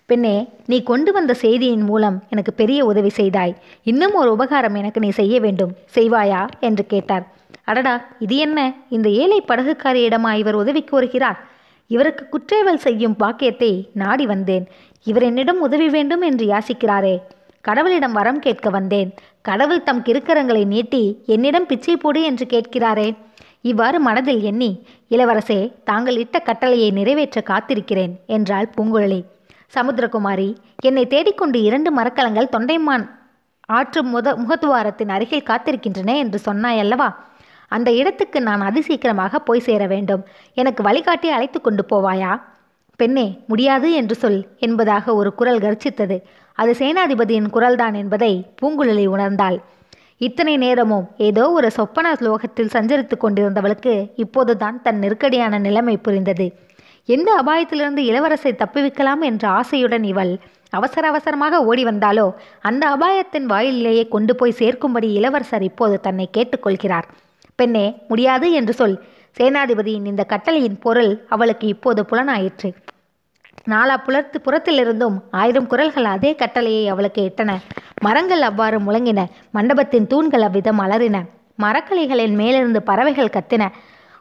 பெண்ணே 0.06 0.48
நீ 0.66 0.82
கொண்டு 0.82 1.12
வந்த 1.12 1.34
செய்தியின் 1.34 1.82
மூலம் 1.82 2.22
எனக்கு 2.28 2.52
பெரிய 2.52 2.84
உதவி 2.84 3.08
செய்தாய். 3.08 3.54
இன்னும் 3.82 4.14
ஒரு 4.14 4.30
உபகாரம் 4.32 4.74
எனக்கு 4.74 5.00
நீ 5.00 5.10
செய்ய 5.10 5.40
வேண்டும். 5.40 5.72
செய்வாயா? 5.94 6.46
என்று 6.60 6.86
கேட்டார். 6.86 7.24
அடடா 7.64 8.04
இது 8.18 8.36
என்ன? 8.36 8.72
இந்த 8.88 9.08
ஏழை 9.08 9.44
படகுக்காரியிடமா 9.48 10.32
இவர் 10.32 10.54
உதவி 10.54 10.84
கோருகிறார்? 10.84 11.38
இவருக்கு 11.86 12.26
குற்றேவல் 12.28 12.84
செய்யும் 12.86 13.16
பாக்கியத்தை 13.16 13.90
நாடி 13.92 14.26
வந்தேன். 14.26 14.68
இவர் 15.04 15.22
என்னிடம் 15.22 15.60
உதவி 15.60 15.88
வேண்டும் 15.88 16.20
என்று 16.20 16.46
யாசிக்கிறாரே. 16.46 17.16
கடவுளிடம் 17.68 18.16
வரம் 18.18 18.38
கேட்க 18.38 18.70
வந்தேன். 18.70 19.10
கடவுள் 19.48 19.82
தம் 19.82 20.02
கிருக்கரங்களை 20.02 20.64
நீட்டி 20.66 21.02
என்னிடம் 21.26 21.66
பிச்சை 21.66 21.96
போடு 21.96 22.20
என்று 22.22 22.46
கேட்கிறாரே. 22.54 23.08
இவ்வாறு 23.70 23.98
மனதில் 24.00 24.42
எண்ணி 24.42 24.70
இளவரசே 25.10 25.58
தாங்கள் 25.84 26.16
இட்ட 26.16 26.38
கட்டளையை 26.38 26.90
நிறைவேற்ற 26.90 27.40
காத்திருக்கிறேன் 27.50 28.12
என்றாள் 28.26 28.68
பூங்குழலி. 28.76 29.20
சமுத்திரகுமாரி 29.74 30.48
என்னை 30.88 31.04
தேடிக்கொண்டு 31.06 31.60
இரண்டு 31.62 31.90
மரக்கலங்கள் 31.98 32.52
தொண்டைமான் 32.56 33.06
ஆற்று 33.78 34.00
முத 34.04 34.34
முகத்துவாரத்தின் 34.42 35.12
அருகில் 35.14 35.48
காத்திருக்கின்றன 35.48 36.10
என்று 36.16 36.38
சொன்னாய் 36.38 36.78
அல்லவா? 36.78 37.08
அந்த 37.68 37.88
இடத்துக்கு 37.92 38.38
நான் 38.40 38.60
அதிசீக்கிரமாக 38.60 39.38
போய் 39.38 39.66
சேர 39.68 39.82
வேண்டும். 39.86 40.22
எனக்கு 40.54 40.82
வழிகாட்டி 40.82 41.28
அழைத்து 41.28 41.60
கொண்டு 41.60 41.84
போவாயா? 41.92 42.32
பெண்ணே 43.00 43.24
முடியாது 43.46 43.88
என்று 43.92 44.14
சொல் 44.14 44.38
என்பதாக 44.58 45.14
ஒரு 45.14 45.30
குரல் 45.34 45.64
கர்ச்சித்தது. 45.64 46.16
அது 46.58 46.72
சேனாதிபதியின் 46.72 47.48
குரல்தான் 47.52 47.94
என்பதை 47.94 48.32
பூங்குழலி 48.60 49.06
உணர்ந்தாள். 49.14 49.56
இத்தனை 50.18 50.56
நேரமும் 50.56 51.06
ஏதோ 51.16 51.50
ஒரு 51.50 51.70
சொப்பன 51.70 52.12
லோகத்தில் 52.26 52.72
சஞ்சரித்து 52.72 53.16
கொண்டிருந்தவளுக்கு 53.16 53.94
இப்போதுதான் 54.16 54.76
தன் 54.82 54.98
நெருக்கடியான 54.98 55.58
நிலைமை 55.58 55.96
புரிந்தது. 55.96 56.46
எந்த 57.08 57.30
அபாயத்திலிருந்து 57.42 58.02
இளவரசை 58.10 58.52
தப்புவிக்கலாம் 58.52 59.20
என்ற 59.20 59.44
ஆசையுடன் 59.48 60.06
இவள் 60.12 60.32
அவசர 60.70 61.04
அவசரமாக 61.08 61.60
ஓடி 61.64 61.84
வந்தாலோ 61.84 62.24
அந்த 62.60 62.84
அபாயத்தின் 62.88 63.46
வாயிலேயே 63.52 64.08
கொண்டு 64.08 64.32
போய் 64.36 64.58
சேர்க்கும்படி 64.58 65.10
இளவரசர் 65.18 65.62
இப்போது 65.62 65.96
தன்னை 66.00 66.26
கேட்டுக்கொள்கிறார் 66.36 67.06
பெண்ணே 67.56 67.86
முடியாது 68.08 68.48
என்று 68.52 68.72
சொல். 68.72 68.96
சேனாதிபதியின் 69.36 70.10
இந்த 70.12 70.24
கட்டளையின் 70.24 70.78
பொருள் 70.78 71.12
அவளுக்கு 71.28 71.66
இப்போது 71.68 72.02
புலனாயிற்று. 72.10 72.68
நாலா 73.72 73.94
புலர்த்து 74.06 74.38
புறத்திலிருந்தும் 74.46 75.16
ஆயிரம் 75.40 75.68
குரல்கள் 75.72 76.08
அதே 76.14 76.30
கட்டளையை 76.34 76.84
அவளுக்கு 76.88 77.20
எட்டன 77.28 77.50
மரங்கள் 78.04 78.42
அவ்வாறு 78.48 78.78
முழங்கின. 78.80 79.20
மண்டபத்தின் 79.50 80.06
தூண்கள் 80.06 80.44
அவ்விதம் 80.48 80.80
அலறின. 80.84 81.16
மரக்கலைகளின் 81.58 82.36
மேலிருந்து 82.40 82.80
பறவைகள் 82.82 83.34
கத்தின. 83.36 83.64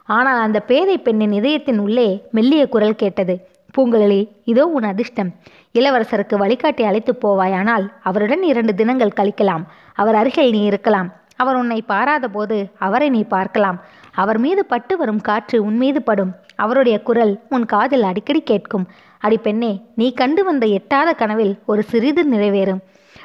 ஆனால் 0.10 0.40
அந்த 0.46 0.60
பேதை 0.70 0.96
பெண்ணின் 0.98 1.36
இதயத்தின் 1.40 1.80
உள்ளே 1.80 2.08
மெல்லிய 2.38 2.64
குரல் 2.76 3.00
கேட்டது. 3.02 3.36
பூங்குழலி 3.76 4.22
இதோ 4.52 4.64
உன் 4.78 4.88
அதிர்ஷ்டம். 4.92 5.30
இளவரசருக்கு 5.74 6.36
வழிகாட்டி 6.44 6.84
அழைத்து 6.84 7.14
போவாயானால் 7.24 7.86
அவருடன் 8.10 8.44
இரண்டு 8.52 8.74
தினங்கள் 8.82 9.18
கழிக்கலாம். 9.20 9.64
அவர் 9.94 10.16
அருகில் 10.16 10.54
நீ 10.58 10.62
இருக்கலாம். 10.72 11.10
அவர் 11.36 11.58
உன்னை 11.62 11.80
பாராத 11.82 12.26
போது 12.28 12.58
அவரை 12.88 13.08
நீ 13.10 13.22
பார்க்கலாம். 13.36 13.80
அவர் 14.16 14.38
மீது 14.38 14.66
பட்டு 14.66 14.98
வரும் 14.98 15.22
காற்று 15.22 15.64
உன் 15.64 15.78
மீது 15.78 16.02
படும். 16.02 16.32
அவருடைய 16.56 17.02
குரல் 17.02 17.34
உன் 17.50 17.66
காதில் 17.66 18.04
அடிக்கடி 18.04 18.42
கேட்கும். 18.42 18.88
அடி 19.20 19.38
பெண்ணே 19.38 19.72
நீ 19.96 20.14
கண்டு 20.14 20.44
வந்த 20.44 20.66
எட்டாத 20.66 21.14
கனவில் 21.14 21.54
ஒரு 21.66 21.84
சிறிது 21.84 22.24
நிறைவேறும். 22.32 22.82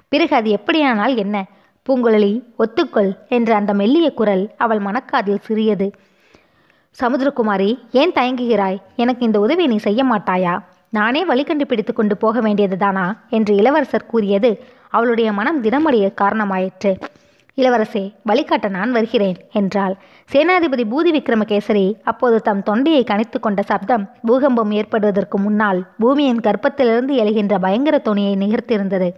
பிறகு 0.09 0.37
அது 0.37 0.59
எப்படியானால் 0.59 1.17
என்ன? 1.17 1.47
பூங்குழலி 1.89 2.33
ஒத்துக்கொள் 2.59 3.13
என்ற 3.29 3.55
அந்த 3.55 3.75
மெல்லிய 3.75 4.13
குரல் 4.13 4.51
அவள் 4.57 4.79
மனக்காதில் 4.79 5.41
சிறியது. 5.41 5.93
சமுத்திரகுமாரி 7.03 7.79
ஏன் 7.93 8.13
தயங்குகிறாய்? 8.13 8.79
எனக்கு 8.97 9.27
இந்த 9.27 9.41
உதவி 9.41 9.67
நீ 9.67 9.77
செய்ய 9.77 10.05
மாட்டாயா? 10.05 10.59
நானே 10.89 11.25
வழி 11.25 11.45
கண்டுபிடித்து 11.45 11.93
கொண்டு 11.93 12.17
போக 12.17 12.41
வேண்டியதுதானா? 12.41 13.07
என்று 13.29 13.55
இளவரசர் 13.55 14.07
கூறியது 14.07 14.65
அவளுடைய 14.89 15.33
மனம் 15.33 15.63
தினமடைய 15.65 16.13
காரணமாயிற்று. 16.21 16.93
இளவரசே 17.57 18.03
வழிகாட்ட 18.25 18.69
நான் 18.69 18.93
வருகிறேன் 18.93 19.39
என்றாள். 19.53 19.95
சேனாதிபதி 20.31 20.85
பூதி 20.93 21.11
விக்ரமகேசரி 21.17 21.95
அப்போது 22.03 22.43
தம் 22.43 22.63
தொண்டையை 22.63 23.05
கணித்து 23.05 23.41
கொண்ட 23.41 23.63
சப்தம் 23.63 24.05
பூகம்பம் 24.27 24.71
ஏற்படுவதற்கு 24.71 25.39
முன்னால் 25.39 25.81
பூமியின் 25.99 26.41
கர்ப்பத்திலிருந்து 26.41 27.15
எழுகின்ற 27.23 27.59
பயங்கர 27.59 27.99
துணியை 27.99 28.35
நிகழ்த்தியிருந்தது. 28.37 29.11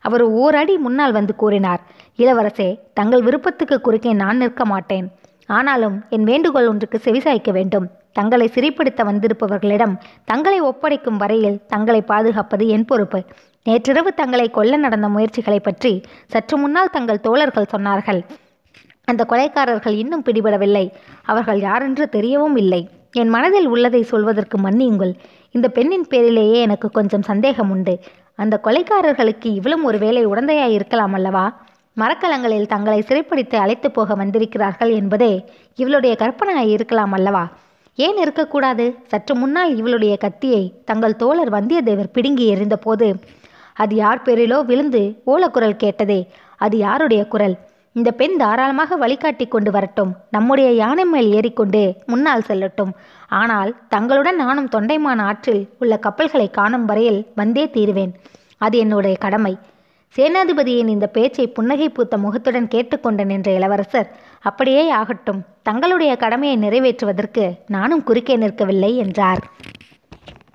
அவர் 0.00 0.22
ஓரடி 0.22 0.76
முன்னால் 0.76 1.12
வந்து 1.12 1.36
கூறினார் 1.36 1.80
இளவரசே 2.18 2.68
தங்கள் 2.94 3.22
விருப்பத்துக்கு 3.22 3.80
குறுக்கே 3.80 4.12
நான் 4.12 4.36
நிற்க 4.36 4.64
மாட்டேன். 4.64 5.06
ஆனாலும் 5.46 6.04
என் 6.10 6.24
வேண்டுகோள் 6.24 6.68
ஒன்றுக்கு 6.68 7.00
செவிசாய்க்க 7.04 7.50
வேண்டும். 7.50 7.86
தங்களை 8.12 8.50
சிறைப்படுத்த 8.54 9.00
வந்திருப்பவர்களிடம் 9.04 9.94
தங்களை 10.24 10.60
ஒப்படைக்கும் 10.60 11.16
வரையில் 11.16 11.58
தங்களை 11.66 12.02
பாதுகாப்பது 12.02 12.68
என் 12.68 12.84
பொறுப்பு. 12.84 13.24
நேற்றிரவு 13.64 14.14
தங்களை 14.14 14.50
கொல்ல 14.50 14.76
நடந்த 14.76 15.08
முயற்சிகளை 15.08 15.60
பற்றி 15.60 16.02
சற்று 16.26 16.56
முன்னால் 16.58 16.90
தங்கள் 16.90 17.20
தோழர்கள் 17.20 17.72
சொன்னார்கள். 17.76 18.20
அந்த 19.04 19.26
கொலைக்காரர்கள் 19.28 19.96
இன்னும் 19.96 20.24
பிடிபடவில்லை. 20.24 20.90
அவர்கள் 21.24 21.60
யாரென்று 21.60 22.08
தெரியவும் 22.12 22.56
இல்லை. 22.56 22.88
என் 23.12 23.28
மனதில் 23.28 23.66
உள்ளதை 23.66 24.02
சொல்வதற்கு 24.02 24.58
மன்னியுங்கள். 24.58 25.14
இந்த 25.50 25.68
பெண்ணின் 25.68 26.06
பேரிலேயே 26.10 26.60
எனக்கு 26.60 26.90
கொஞ்சம் 26.90 27.22
சந்தேகம் 27.22 27.70
உண்டு. 27.70 28.00
அந்த 28.34 28.60
கொலைக்காரர்களுக்கு 28.64 29.48
இவ்வளவு 29.54 29.82
ஒரு 29.82 29.98
வேளை 29.98 30.26
உடந்தையாய் 30.26 30.72
இருக்கலாம் 30.72 31.12
அல்லவா? 31.12 31.62
மரக்கலங்களில் 31.96 32.66
தங்களை 32.66 33.00
சிறைப்பிடித்து 33.00 33.58
அழைத்து 33.58 33.90
போக 33.90 34.14
வந்திருக்கிறார்கள் 34.14 34.90
என்பதே 34.90 35.32
இவளுடைய 35.74 36.16
கற்பனையாய் 36.18 36.70
இருக்கலாம் 36.70 37.12
அல்லவா? 37.12 37.48
ஏன் 37.94 38.16
இருக்கக்கூடாது 38.16 38.96
சற்று 39.06 39.34
முன்னால் 39.34 39.76
இவளுடைய 39.76 40.16
கத்தியை 40.16 40.62
தங்கள் 40.84 41.16
தோழர் 41.16 41.52
வந்தியத்தேவர் 41.52 42.12
பிடுங்கி 42.12 42.54
எறிந்தபோது 42.54 43.08
அது 43.74 43.94
யார் 43.94 44.22
பேரிலோ? 44.24 44.64
விழுந்து 44.64 45.02
ஓலக்குரல் 45.26 45.76
கேட்டதே 45.76 46.20
அது 46.56 46.76
யாருடைய 46.78 47.26
குரல்? 47.26 47.56
இந்த 47.92 48.10
பெண் 48.10 48.36
தாராளமாக 48.36 48.96
வழிகாட்டி 48.96 49.46
கொண்டு 49.46 49.70
வரட்டும். 49.70 50.16
நம்முடைய 50.30 50.70
யானை 50.72 51.04
மேல் 51.04 51.32
ஏறிக்கொண்டு 51.32 51.94
முன்னால் 52.06 52.46
செல்லட்டும். 52.48 52.92
ஆனால் 53.28 53.76
தங்களுடன் 53.88 54.36
நானும் 54.36 54.68
தொண்டைமான் 54.68 55.22
ஆற்றில் 55.22 55.68
உள்ள 55.78 55.96
கப்பல்களை 55.96 56.50
காணும் 56.50 56.84
வரையில் 56.84 57.26
வந்தே 57.34 57.70
தீருவேன். 57.70 58.14
அது 58.58 58.78
என்னுடைய 58.78 59.16
கடமை. 59.16 59.58
சேனாதிபதியின் 60.16 60.88
இந்த 60.88 61.06
பேச்சை 61.06 61.46
புன்னகை 61.46 61.88
பூத்த 61.88 62.18
முகத்துடன் 62.18 62.68
கேட்டுக்கொண்ட 62.68 63.24
நின்ற 63.24 63.52
இளவரசர் 63.52 64.08
அப்படியே 64.42 64.90
ஆகட்டும் 64.90 65.44
தங்களுடைய 65.62 66.16
கடமையை 66.16 66.56
நிறைவேற்றுவதற்கு 66.58 67.44
நானும் 67.66 68.02
குறுக்கே 68.02 68.36
நிற்கவில்லை 68.36 68.96
என்றார். 68.96 69.42